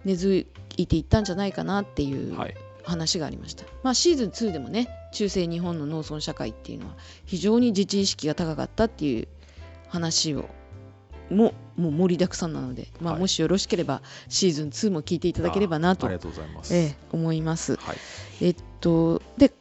[0.06, 9.28] 根付いていったんじゃないかなっていうはい話がありました、まあ、シーズン2でもね中世日本の農村社会っていうのは非常に自治意識が高かったっていう
[9.90, 10.50] 話を
[11.30, 16.76] ももう盛りだくさんなので、まあ、はいもしよろしければシーズン2も聞いていただければなとあありがとうございます。
[16.76, 17.78] ええ思います。
[17.78, 17.98] はい
[18.42, 19.52] えっとで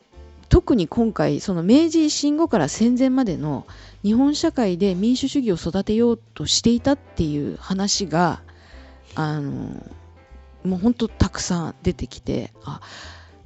[0.49, 3.67] 特に今回その明治維新後から戦前までの
[4.03, 8.43] 日本社会で民主主義を育てようとしていたっていう話が
[9.15, 9.83] あの
[10.65, 12.81] もう本当たくさん出てきてあ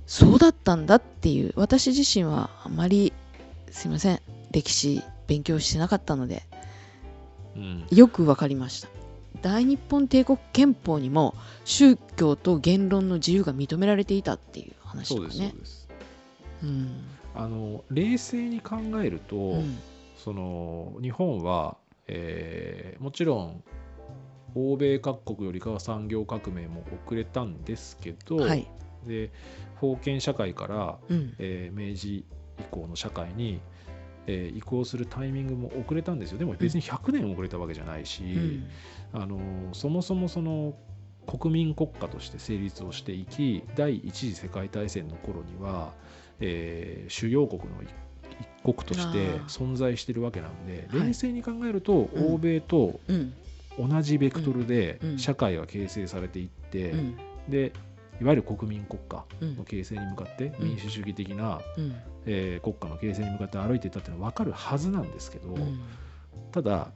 [0.06, 1.52] そうだったんだっていう。
[1.56, 3.12] 私自身はあまり
[3.70, 4.20] すいません。
[4.52, 6.44] 歴史勉強してなかったので
[7.56, 8.88] うん、よくわかりました。
[9.42, 15.54] 大日本帝国憲法にも宗教と言論の自由が認められていたっていう話とかね。
[16.62, 17.04] うん。
[17.34, 19.78] あの冷静に考えると、うん。
[20.16, 21.76] その日本は、
[22.08, 23.62] えーもちろん
[24.56, 28.66] 欧米各国よりかは産業革命も遅れたんですけど、はい。
[29.06, 29.30] で
[29.78, 31.34] 封建社会から、うん。
[31.38, 32.24] えー明治
[32.58, 33.60] 以降の社会に、
[34.26, 36.38] えー移行するタイミングも遅れたんですよ。
[36.38, 38.66] でも別に100年遅れたわけじゃないし、うん。
[39.12, 39.38] あの
[39.72, 40.74] そもそもその
[41.26, 45.92] 国民国家として成立をしていき第一次世界大戦の頃には、
[46.40, 47.90] えー主要国の一
[48.38, 51.08] 一国として存在してるわけなんではい。
[51.08, 52.34] 冷静に考えると、うん。
[52.34, 53.34] 欧米とうん
[53.78, 57.16] 同じベクトルで社会が形成されていって、うん。
[57.48, 57.72] で
[58.20, 59.56] いわゆる国民国家うん。
[59.56, 60.68] の形成に向かってうん。
[60.68, 61.94] 民主主義的な、うん。
[62.26, 65.80] えー国家の形成に向かって歩いていったっていうのは分かるはずなんですけど、うん。
[66.52, 66.90] ただ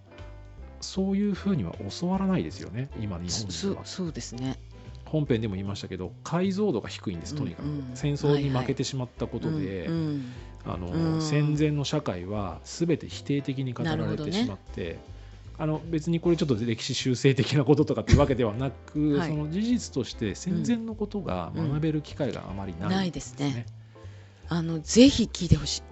[0.80, 3.86] そういうふうには教わらないですよね今日そ本では。
[3.86, 4.58] そうですね。
[5.04, 10.32] 本編でも言いましたけど解像度が低いんですとにかく、戦争に負けてしまったことうんで、うん。
[10.64, 14.98] あのうん戦前の社会は全て否定的に語られてしまって、
[15.60, 19.28] あの別にこれちょっと歴史修正的なこととかっていうわけではなく、はい。
[19.28, 23.66] その事実として戦前のことが学べる機会があまりない,、ないですね。
[24.48, 25.82] あのぜひ聞いてほしい。
[25.82, 25.90] うん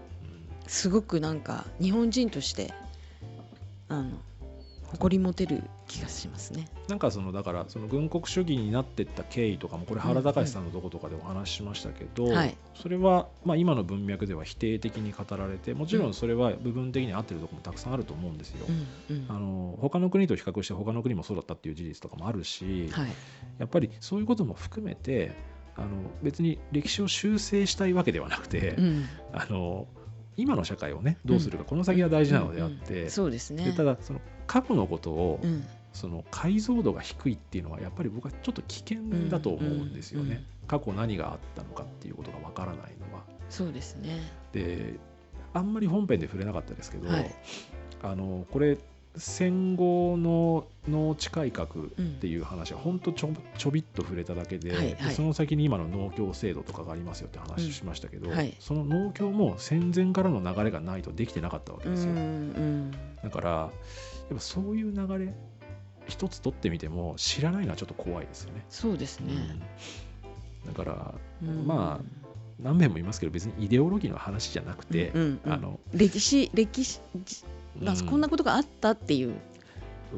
[0.69, 2.73] すごくなんか日本人として
[3.89, 4.11] あの
[4.91, 6.67] 誇り持てる気がしますね。
[6.89, 12.57] なんかそのだからその軍国主義になっていった経緯とかもこれ原隆さんのとことかでお話ししましたけど、はい。
[12.75, 18.67] それはまあ今の文脈では否定的に語られてもちろんそれは部分的に合ってるところもたくさんあると思うんですよ。
[19.11, 19.27] うんうん。
[19.29, 23.09] あの他の国と比較して他の国もそうだったっていう事実とかもあるし、はい。
[23.59, 25.37] やっぱりそういうことも含めて
[25.77, 25.89] あの
[26.23, 29.05] 別に歴史を修正したいわけではなくて、うん。
[29.35, 29.87] あの
[30.39, 33.65] 今の社会をねどうするか、この先が大事なのであって、そうですね。
[33.65, 35.65] でただその過去のことを、うん。
[35.95, 38.99] その解像度が低いっていうのはやっぱり僕はちょっと危険
[39.31, 43.25] だと思うんですよね、うんうん過去何があったのかっていうことがわからないのは。
[43.49, 44.21] そうですね。
[44.53, 44.97] で
[45.55, 47.35] あんまり本編で触れなかったですけど、はい。
[48.03, 48.77] あのこれ
[49.17, 51.89] 戦後の農地改革うんっ
[52.21, 55.15] ていう話は本当ちょちょびっと触れただけで,で、はいはい。
[55.15, 58.55] その先に今の農協制度とかがありますよって話をしましたけど、うんはい。
[58.61, 62.11] その農協も戦前からの流れがないとできてなかったわけうんですよ。
[62.11, 62.91] うん。
[63.23, 63.71] だから
[64.29, 65.35] やっぱそういう流れ
[66.07, 68.65] 一つ取ってみても知らないのはちょっと怖いですよね。
[68.69, 69.33] そうですね、
[70.67, 70.75] うん。
[70.75, 71.67] だからうん。
[71.67, 72.01] ま
[72.61, 75.53] 何遍も言いますけど別にイデオロギーの話じゃなくて、うんうんうん。
[75.53, 78.21] あの歴史歴史んこん。
[78.21, 79.35] なことがあったっていう、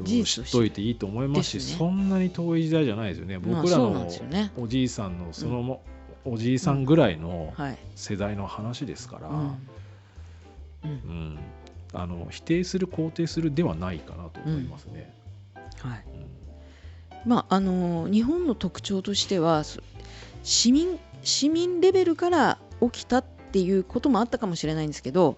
[0.03, 0.43] 事実として。
[0.45, 1.77] 知っといていいと思いますしね。
[1.77, 3.37] そんなに遠い時代じゃないですよね。
[3.37, 4.07] まあ僕らの
[4.57, 5.83] おじいさんのそのも、
[6.25, 9.29] おじいさんぐらいのはい、世代の話ですから、
[10.83, 11.37] うん
[11.93, 15.13] あの否定する肯定するではないかなと思いますね。
[15.79, 16.03] はい。
[17.25, 17.29] うん。
[17.29, 19.81] まああの日本の特徴としてはそ
[20.43, 25.37] 市民市民レベルから起きたっていうこともあったかもしれないんですけど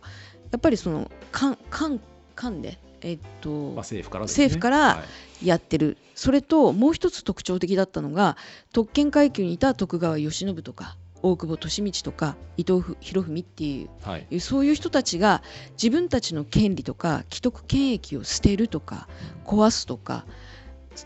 [0.52, 2.00] やっぱりその官官
[2.36, 4.28] 官で、えっとまあ、政府からね。
[4.28, 5.04] 政府からは
[5.42, 5.48] い。
[5.48, 5.98] やってる。
[6.16, 8.38] それともう一つ特徴的だったのが
[8.72, 15.42] 特権階級にいた徳川慶喜とか大久保利通とか伊藤博文っていうはいそういう人たちが
[15.82, 19.08] 自分たちの権利とか既得権益を捨てるとか
[19.46, 20.26] 壊すとか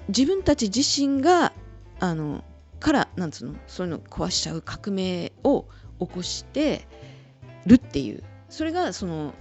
[0.10, 1.54] 自分たち自身が
[2.00, 2.44] あの
[2.80, 5.66] からなんつうのそういうのを壊しちゃう革命を
[6.00, 6.88] 起こして
[7.66, 9.34] るっていうそれがその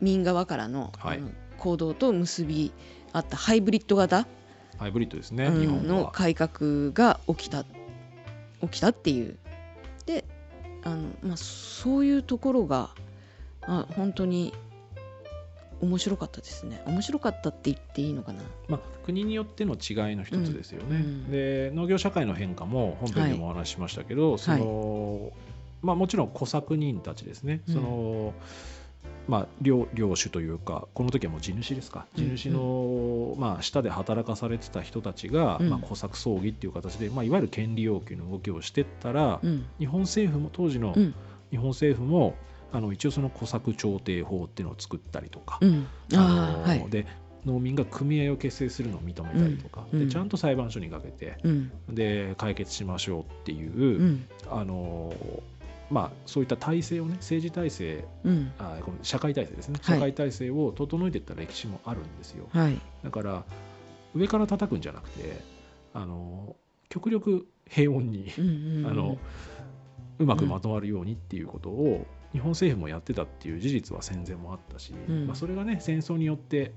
[0.00, 1.20] 民側からの,、はい
[1.58, 2.72] 行動と結び
[3.12, 4.28] あったハイブリッド型、
[4.78, 5.82] ハイブリッドですね、うん日本は。
[5.82, 7.64] の改革が起きた
[8.62, 9.36] 起きたっていう
[10.08, 10.24] で
[10.84, 12.90] あの、まあ、そういうところが
[13.62, 14.54] あ本当に
[15.82, 16.82] 面白かったですね。
[16.86, 18.42] 面白かったって言っていいのかな。
[18.68, 20.94] まあ、国によっての違いの一つですよね、うん。
[20.94, 25.30] うんで農業社会の変化も本編でもお話ししましたけど、その
[25.82, 27.74] まあ、もちろん小作人たちですね、うん。
[27.74, 28.34] その
[29.28, 32.06] まあ、領領主というかこの時はもう地主ですか。
[32.16, 32.38] 地うん。
[32.38, 35.70] 主の、まあ、下で働かされてた人たちが、うん。
[35.70, 39.66] まあ、小作葬儀っていう形で、まあ、いわゆる権利要求の動きをしてったら、うん。
[39.78, 41.14] 日本政府も当時のうん。
[41.50, 42.34] 日本政府も
[42.72, 45.86] あの一応その小作調停法っていうのを作ったりとか、うん。
[46.14, 46.80] あああはい。
[46.80, 47.06] ので
[47.46, 51.72] 農民が組合を結成するのを認めたりとか、でちゃんと裁判所にかけてうん。
[51.88, 54.26] で解決しましょうっていう、うん。
[54.50, 55.14] あの
[55.90, 58.52] まあ、そういった体制をね政治体制うん。
[58.58, 59.78] あこの社会体制ですね。
[59.82, 59.96] はい。
[59.96, 62.78] 社会体制を整えていった歴史もあるんですよ、はい。
[63.02, 63.44] だから
[64.14, 65.40] 上から叩くんじゃなくて
[65.94, 66.56] あの
[66.88, 68.90] 極力平穏に、うんうんうん。
[68.90, 69.18] あの
[70.18, 75.26] うまくまとまるようにっていうことを日本政府もやってたっていう事実は戦前もあったし、うん。
[75.26, 76.72] まあ、それがね戦争によって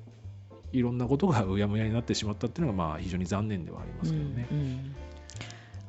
[0.72, 4.47] いろんなことがうやむやになってしまったっていうのがまあ非常に残念ではありますけどね。
[4.51, 4.95] うんうん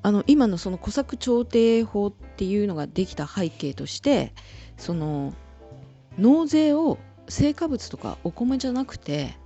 [0.03, 4.35] あの今のその小作調停法っていうのができた背景として
[4.77, 5.33] その
[6.19, 6.99] 納税を
[7.29, 9.37] 成果物とかお米じゃなくて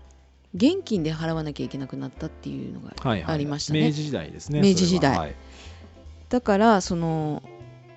[0.54, 3.34] 現金で払わなきゃいけなくなったっていうのがはいはい。
[3.34, 3.86] ありましたね。
[3.86, 4.60] 明治時代ですね。
[4.60, 5.16] 明治時代。
[5.16, 5.28] は。
[5.28, 5.34] い。
[6.30, 7.42] だからその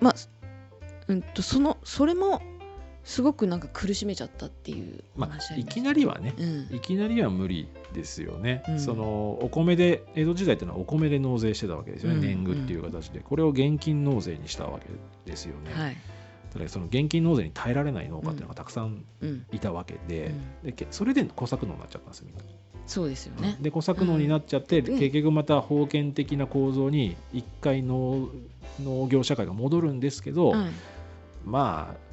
[0.00, 0.14] まあ
[1.08, 2.42] うんとそのそれも
[3.10, 6.76] すごくなんか苦しめちゃったっていうまあ、いきなりはね、うん。
[6.76, 8.80] いきなりは無理ですよね、うん。
[8.80, 12.22] そのお米で江戸時代っていうのはお米で納税してたわけですよね、うん。
[12.22, 13.18] 年貢っていう形で。
[13.18, 14.86] これを現金納税にしたわけ
[15.28, 15.96] ですよね、はい。
[16.52, 19.44] ただその現金納税に耐えられない農家っていうのがたくさんうん。
[19.50, 20.26] いたわけで,、
[20.62, 20.66] うん。
[20.66, 22.44] でけそれで小作農になっちゃったんですよみんな。
[22.86, 23.58] そうですよね。
[23.60, 24.98] で小作農になっちゃって、うん。
[25.00, 28.28] 結局また封建的な構造に一回農
[28.80, 30.70] 農業社会が戻るんですけど、はい
[31.44, 32.09] まあ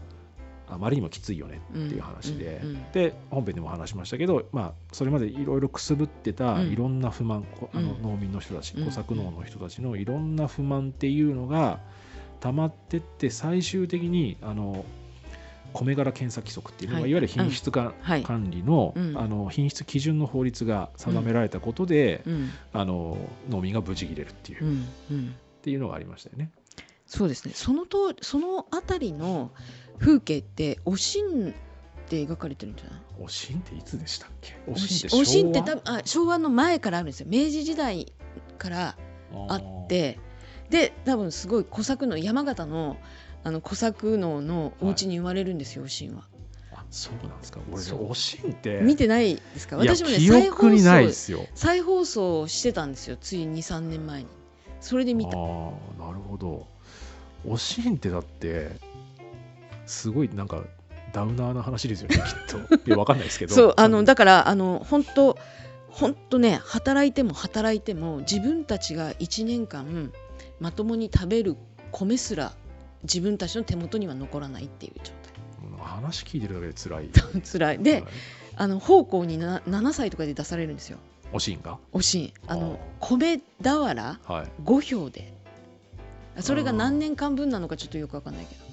[0.69, 2.91] あまりにもきついよねっていう話で、うんうんうん。
[2.91, 6.71] で本編でも話しましたけど、まあ、それまでいろいろくすぶってたうん。
[6.71, 8.01] いろんな不満、こあのうん。
[8.01, 8.85] 農民の人たち、うん。
[8.85, 11.79] 小作農の人たちのいろんな不満っていうのが
[12.39, 14.85] 溜まってって最終的にあの
[15.73, 17.11] 米柄検査規則っていうのが、はい。
[17.11, 18.23] い、わゆる品質か、はい。
[18.23, 19.17] 管理の,、うん。
[19.17, 22.49] あの品質基準の法律が定められたことで、うん。
[22.73, 23.17] あの
[23.49, 24.87] 農民が無事切れるっていう,、っうん。
[25.11, 25.35] うん。
[25.61, 26.51] ていうのがありましたよね。
[27.07, 27.53] そうですね。
[27.55, 29.51] そのとそのあたりの
[29.99, 31.53] 風景っておしんっ
[32.07, 32.99] て描かれてるんじゃない？
[33.19, 34.55] おしんっていつでしたっけ？
[34.67, 37.27] おおしんって多分あ昭和の前からあるんですよ。
[37.29, 38.11] 明治時代
[38.57, 38.95] から
[39.49, 40.19] あって。
[40.69, 42.97] で多分すごい小作の山形の
[43.43, 46.23] あの小作農のお家に生まれるんですよ、おしんは。
[46.73, 47.59] あそうなんですか。
[47.71, 48.81] 俺おしんって。
[48.83, 49.77] 見てないですか？
[49.77, 51.45] 私もね記再放憶にないで送すよ。
[51.55, 54.27] 再放送してたんですよつい23年前に。
[54.81, 55.37] それで見た。
[55.37, 56.67] ああなるほど。
[57.47, 58.71] おしんってだって
[59.87, 60.63] すごいなんか
[61.13, 62.23] ダウナーな話ですよねきっ
[62.67, 62.75] と。
[62.85, 63.55] いやわかんないですけど。
[63.55, 65.37] そうあのだからあの本当
[65.89, 70.11] 本当ね働いても働いても自分たちが1年間
[70.59, 71.55] まともに食べる
[71.91, 72.53] 米すら
[73.03, 75.13] 自分たちの手元には残らないっていう状
[75.87, 77.07] 話聞いてるだけで辛い。
[77.07, 77.79] 態 辛い。
[77.79, 78.03] ではい。
[78.59, 80.97] あの奉公にな7歳とかで出されるんですよ。
[81.31, 81.77] おしんが？
[81.91, 82.33] おしん。
[82.47, 84.63] あのあ米俵はい。
[84.63, 85.33] 5票で。
[86.39, 88.66] それが何年間分なのかちょっとよくわかんないけど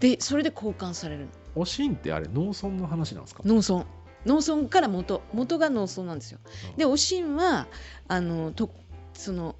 [0.00, 1.28] でそれで交換される。
[1.54, 3.42] おしんってあれ農村の話なんですか？
[3.44, 3.86] の農村。
[4.26, 6.40] 農村から元元が農村なんですよ。
[6.76, 7.66] でおしんは
[8.08, 8.70] あのと
[9.14, 9.56] その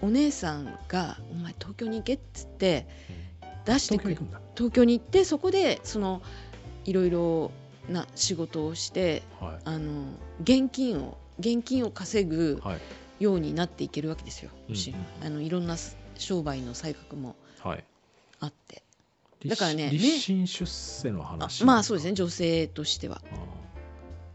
[0.00, 2.86] お姉さんが「お前東京に行け」っつって
[3.64, 4.40] 出してくる東京行くんだ。
[4.56, 6.22] 東京に行ってそこでその
[6.84, 7.50] いろいろ
[7.88, 10.04] な仕事をしてはあの
[10.40, 12.62] 現金を現金を稼ぐ
[13.18, 14.72] ようになっていけるわけですよ、うん。
[14.74, 15.00] おしんは。
[15.24, 15.76] あのいろんな
[16.16, 17.84] 商売の才覚もはい。
[18.38, 18.83] あって
[19.46, 23.20] だからね立立身出世のあ話まあそうですね女性としては。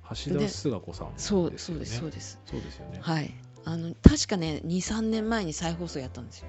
[0.09, 2.39] 橋田壽賀子さんそうそうですそうです。
[2.45, 2.99] そうですよね。
[3.01, 3.33] はい。
[3.65, 6.47] あの確かね23年前に再放送やったんですよ。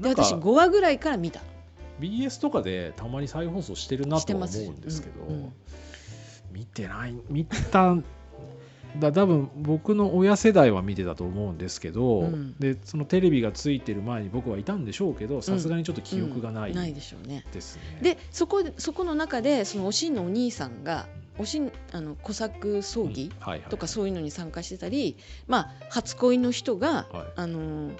[0.00, 1.40] で私5話ぐらいから見た。
[2.00, 5.52] BS とかでたまに再放送してるなとは思うんですけど、うんうん。
[6.52, 7.96] 見てない見た
[8.98, 12.54] だ多分僕の親世代は見てたと思うんですけど、うん。
[12.58, 16.76] でそのテレビがついてる前に僕はいたんでしょうけどさすがにちょっと記憶がないうん。
[16.76, 17.44] ないでしょうね。
[17.52, 17.98] ですね。
[18.02, 21.06] でそこでそこの中でそのおしんのお兄さんが
[21.38, 23.30] おしんあの小作葬儀
[23.68, 25.16] とかそういうのに参加してたり、
[25.46, 27.32] まあ初恋の人が、はい。
[27.36, 27.90] あの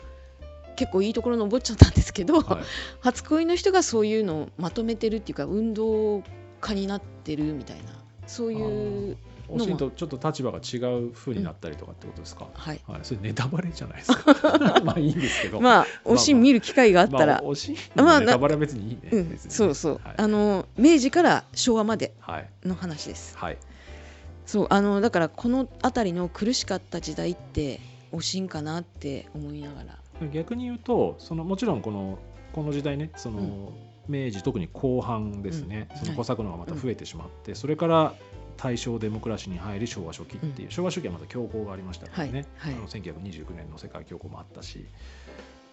[0.76, 2.64] 結構いいところのお坊ちゃんなんですけど、はい。
[3.00, 6.22] 初恋の人がそういうのをまとめてるっていうか運動
[6.60, 9.16] 家になってるみたいなそういう
[9.52, 12.80] おしんとちょっと立場が違う風になったりとかってことですか、はい。
[12.86, 14.80] はい、それネタバレじゃないですか。
[14.84, 15.60] まあいいんですけど。
[15.60, 19.54] まあおしん見る機会があったら、まあ、おしんまあのネタバレは別にいいね、うん別にね。
[19.54, 20.14] そうそう、はい。
[20.16, 22.48] あの明治から昭和まではい。
[22.64, 23.36] の話です。
[23.36, 23.58] はい。
[24.46, 27.80] そうあのだからこの辺りの苦しかった時代って
[28.12, 30.28] おしんかなって思いながら。
[30.32, 32.18] 逆に言うとそのもちろんこの
[32.52, 33.72] この時代ねその、
[34.08, 35.98] 明治特に後半ですね、うん。
[35.98, 38.14] その小作農がまた増えてしまって、それから
[38.62, 40.70] 大正デモクラシーに入り昭和初期っていう、うん。
[40.70, 42.82] 昭和初期はまた恐慌がありましたからね、はいはい。
[42.82, 44.86] あの1929年の世界恐慌もあったし。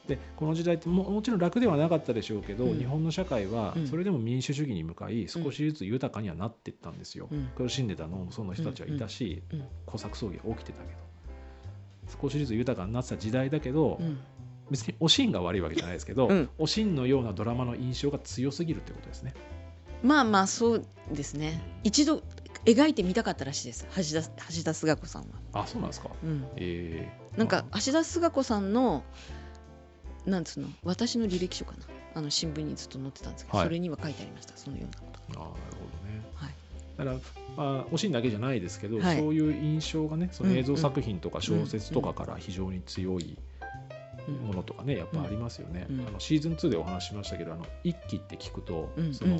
[0.07, 2.77] でこの時代ってももちろん楽ではなかったでしょうけど、うん。
[2.77, 3.88] 日本の社会はうん。
[3.88, 7.49] それでも民主主義に向かい少しずつ豊かにはなっていったんですよ、うん。
[7.57, 9.65] 苦しんでた農村の人たちはいたし、うん。
[9.85, 12.17] 小作葬儀が起きてたけど。
[12.21, 14.17] 少しずつ豊かになってた時代だけど、うん。
[14.71, 16.49] 別におしんが悪いわけじゃないですけど、うん。
[16.57, 19.33] おしんのようなドラマの印象が強すぎるってことですね。
[20.03, 21.61] まあまあそうですね。
[21.83, 22.21] 一度
[22.66, 23.86] 描いてみたかったらしいです。
[23.95, 26.10] 橋田橋田壽賀子さんは、あそうなんですか。
[26.24, 29.03] うん、えー、なんか橋田壽賀子さんの
[30.26, 31.80] なんつうの私の履歴書かな。
[32.16, 33.68] あの新聞にずっと載ってたんですけど、はい。
[33.68, 34.58] それには書いてありました。
[34.58, 35.39] そのようなこと。
[35.39, 36.26] あーなるほどね。
[36.34, 36.53] はい。
[36.97, 37.18] だから、
[37.55, 39.20] まあ、おしんだけじゃないですけど、はい。
[39.20, 43.38] そういう印象がねその映像作品とか小説とかから非常に強い
[44.32, 45.99] ものとかねやっぱありますよね、うん。
[46.01, 46.07] うん。
[46.07, 49.13] あのシーズン2でお話ししましたけどあの一揆って聞くと、うん。
[49.13, 49.38] その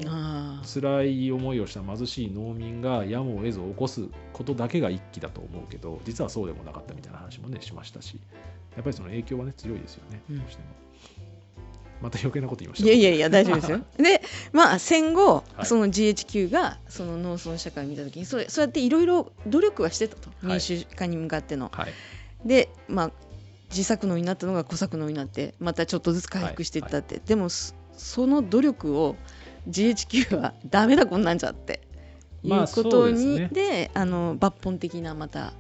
[0.63, 8.19] 辛い思いをした貧しい農民がやむを得ず起こすことだけが一揆だと思うけど実はそうでもなかったみたいな話もねしましたし
[8.75, 10.39] やっぱりその影響はね強いですよね、うん。
[10.39, 10.88] どうしても。
[12.01, 12.89] また余計なこと言いました。
[12.89, 13.81] いやいやいや大丈夫ですよ。
[13.97, 14.21] で
[14.51, 15.65] まあ戦後、はい。
[15.65, 20.47] その GHQ がその農村社会を見た時にそうそうやっていろいろ努力はしてたとはい。
[20.47, 21.69] 民主化に向かっての。
[21.73, 21.93] はい。
[22.45, 23.11] でまあ
[23.70, 29.15] 自作農になったのが小作農になってまたちょっとずつ回復していったって、でもそその努力を
[29.70, 31.82] GHQ はダメだこんなんじゃって。
[32.43, 35.53] いうまあことそうに、ですでねあの抜本的なまた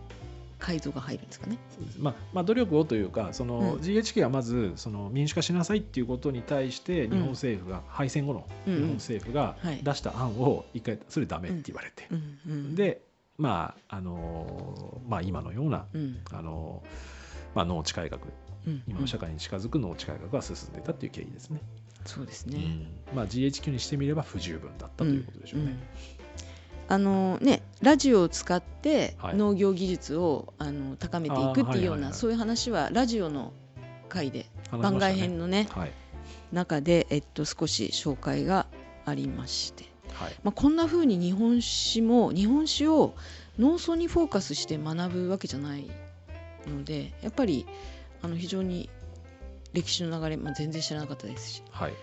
[0.59, 1.57] 改造が入るんですかね。
[1.99, 3.79] まあまあ、努力をというかその、うん。
[3.79, 8.73] GHK はまずその民主化しなさいっていうことに対して日本政府が、敗戦後のうん。
[8.73, 9.79] うん日本政府がはい。
[9.83, 12.39] 出した案を一回それダメって言われて、うん。
[12.47, 13.01] うん、で
[13.37, 16.19] まああのーまあ今のような、うん。
[16.31, 17.16] あのー
[17.57, 18.21] まあ、農地改革
[18.67, 21.61] うん、今の社会に近づく農地改革が進んでたっていう経緯ですね。
[22.05, 22.57] そうですね。
[23.11, 23.15] うん。
[23.15, 25.67] まあ、GHQ にしてみれば不十分だったということでしょうね。
[25.67, 25.79] ん
[26.89, 29.35] あのねラジオを使ってはい。
[29.35, 33.53] 農業技術を、あの高めていくっていうような、はいはいはいそういう話はラジオの
[34.09, 35.91] 回で、話しま番外編のねはい。
[36.51, 38.67] 中で、えっと、少し紹介が
[39.05, 40.35] ありまして、はい。
[40.43, 43.15] まあ、こんな風に日本史も日本史を
[43.57, 45.89] 農村にフォーカスして学ぶわけじゃない
[46.67, 47.65] のでやっぱり
[48.21, 48.89] あの非常に
[49.73, 51.93] 歴史の流れ、まあ、全然知らなかったですしはい。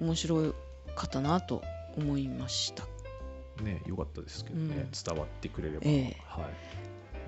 [0.00, 0.54] 面白
[0.96, 1.62] かったなと
[1.96, 2.84] 思いました。
[3.62, 4.90] ね、よかったですけどね、うん。
[4.90, 6.16] 伝わってくれれば、ええ。
[6.26, 6.50] はい、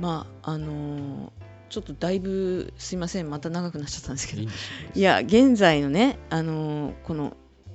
[0.00, 1.30] まああのー
[1.68, 3.30] ちょっとだいぶすいません。
[3.30, 4.42] また長くなっちゃったんですけど。
[4.42, 7.34] いや現在のね、あのーこの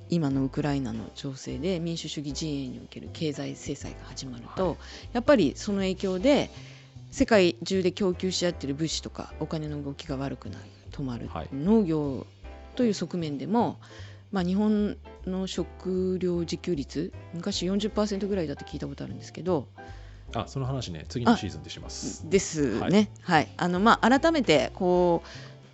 [0.09, 4.78] 今のウクライナの情勢で民主主義陣営における経済制裁が始まると、はい。
[5.13, 6.51] やっぱりその影響で
[7.12, 11.49] 世界中で供給し合っている物資とかお金の動きが悪くなる止まる、はい。
[11.53, 12.26] 農業
[12.76, 13.80] という側面でも、
[14.32, 19.68] まあ、日本の食料自給率昔40%ぐらいだって聞いたことあるんですけど、
[20.34, 22.30] あその話ね次のシーズンでします。
[22.30, 23.10] ですね。
[23.22, 25.28] はい、あのまあ改めてこう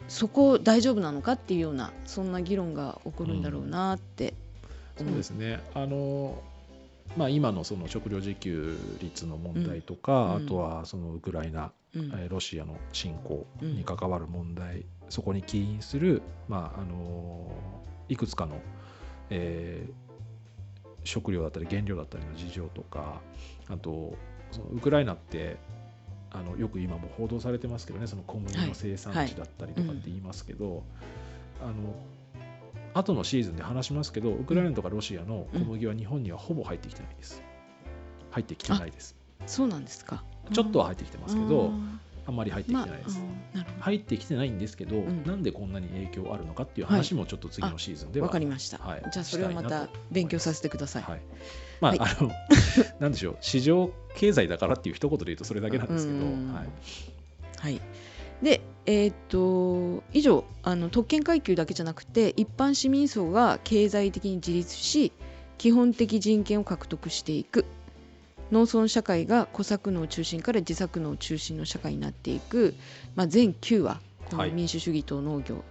[0.08, 4.34] そこ大丈夫なのかっていうようなそんな議論が起こるんだろうなって。
[4.98, 5.60] そ思うですね。
[5.74, 6.42] あの
[7.18, 10.46] まあ今のその食料自給率の問題とか、うん。
[10.46, 12.02] あとはそのウクライナ、うん。
[12.06, 17.52] えーロシアの侵攻に関わる問題、そこに起因するまああの
[18.10, 18.60] いくつかの、
[19.30, 19.94] えー
[21.06, 23.20] 食料だったり原料だったりの事情とか
[23.68, 24.16] あと
[24.52, 25.58] そのウクライナって
[26.32, 30.84] あのよく今も報道されてますけどねその小麦の生産地だったりとかって言いますけど、
[31.62, 31.74] あの
[32.94, 37.44] 後のシーズンで話しますけどウクライナとかロシアの小麦は日本にはほぼ入ってきてないです。
[38.32, 39.16] 入ってきてないです。
[39.46, 40.24] そうなんですか。
[40.52, 43.22] ちょっとは入ってきてますけど、ああんまり入ってきてないです。
[43.80, 48.22] 入ってきてないんですけど、んなんでこんなに影響あるのかっていう話もちょっと次のシーズンでど。
[48.22, 48.78] はわかりました。
[48.78, 51.04] はいじゃあそれをまた勉強させてください。
[51.04, 51.22] はい、
[51.82, 52.32] まあ、はいあの
[53.00, 56.68] なんでしょう市場経済だからっていう一言で言うとそれだけなんですけど、うんはい、
[57.58, 57.82] はい。
[58.44, 65.12] で、えーっと以上あの特権階級だけじゃなくて一般市民層が経済的に自立し
[65.58, 67.66] 基本的人権を獲得していく。
[68.52, 72.76] 農村社会が小作農中心から自作農中心の社会になっていく、
[73.16, 75.64] まあ、全9話このはい民主主義と農業、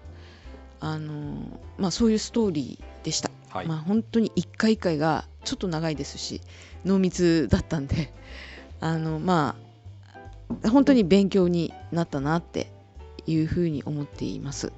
[0.80, 3.30] あのまあ、そういうストーリーでした。
[3.50, 3.66] はい。
[3.66, 6.40] まあ、本当に一回一回がちょっと長いですし
[6.84, 8.12] 濃密だったんで。
[8.82, 9.71] あのまあ
[10.68, 12.72] 本当に勉強になったなって
[13.26, 14.72] いうふうに思っています。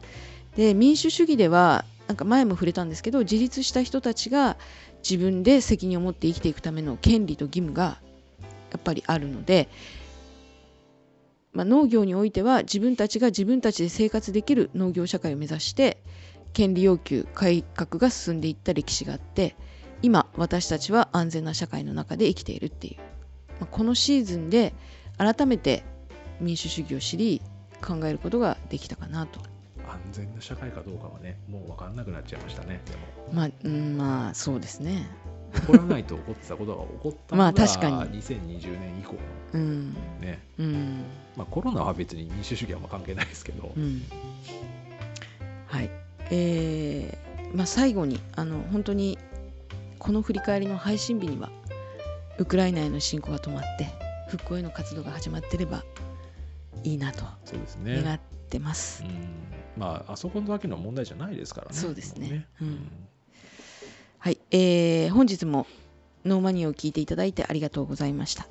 [0.57, 4.57] で民主主義ではなんか前も触れたんですけど自立した人たちが
[5.09, 7.99] 自分で責任を持って生きていくための権利と義務が
[8.71, 9.69] やっぱりあるので、
[11.53, 16.03] まあ、農業においては自分たちが自分たちで生活できる農業社会を目指して
[16.53, 19.57] 権利要求改革が進んでいった歴史があって
[20.03, 22.97] 今私たちは安全な社会の中で生きているっていう、
[23.61, 24.75] まあ、このシーズンで
[25.19, 25.85] 改めて
[26.41, 27.43] 民主主義を知り
[27.83, 29.41] 考えることができたかなと。
[29.87, 32.81] 安全な社会かどうかはねもう分かんなくなっちゃいましたね。
[32.87, 35.09] でもまあ、うん、まあそうですね。
[35.55, 38.21] 起こらないと起こってたことが起こったのがまあ確かに。
[38.21, 39.13] 2020年以降。
[39.13, 39.19] の
[39.53, 39.95] うん。
[40.21, 41.05] ね、うん。
[41.37, 44.03] まあ、コロナは別に民主主義はま関係ないですけど、うん。
[45.67, 45.91] はい。
[46.31, 49.17] えーまあ、最後にあの本当に
[49.99, 51.51] この振り返りの配信日には
[52.37, 54.04] ウクライナへの侵攻が止まって
[54.35, 55.85] 復興への活動が始まってれば
[56.83, 57.25] いいなと
[57.85, 58.21] 願っ
[58.51, 59.05] てます。
[59.05, 59.11] うん。
[59.77, 61.75] まああそこだけの問題じゃないですからね。
[61.75, 62.47] そうですね。
[62.61, 62.91] もうん。
[64.19, 65.67] はい、えー本日も
[66.25, 68.47] ノーマニアを聞いていただいてありがとうございました。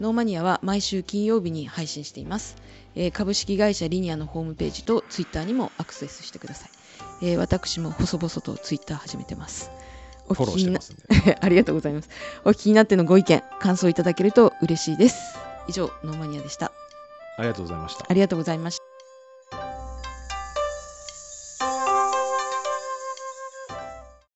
[0.00, 2.56] ノーマニアは毎週金曜日に配信しています、
[2.94, 6.70] えー株式会社リニアのホームページとツイッターにもアクセスしてください、
[7.22, 9.70] えー私も細々とツイッター始めてます
[10.32, 12.08] おフォローしてますんで ありがとうございます。
[12.44, 15.36] お聞きになってのご意見感想いただけると嬉しいです。
[15.68, 16.72] 以上ノーマニアでした。
[17.38, 18.06] ありがとうございました。
[18.08, 18.91] ありがとうございました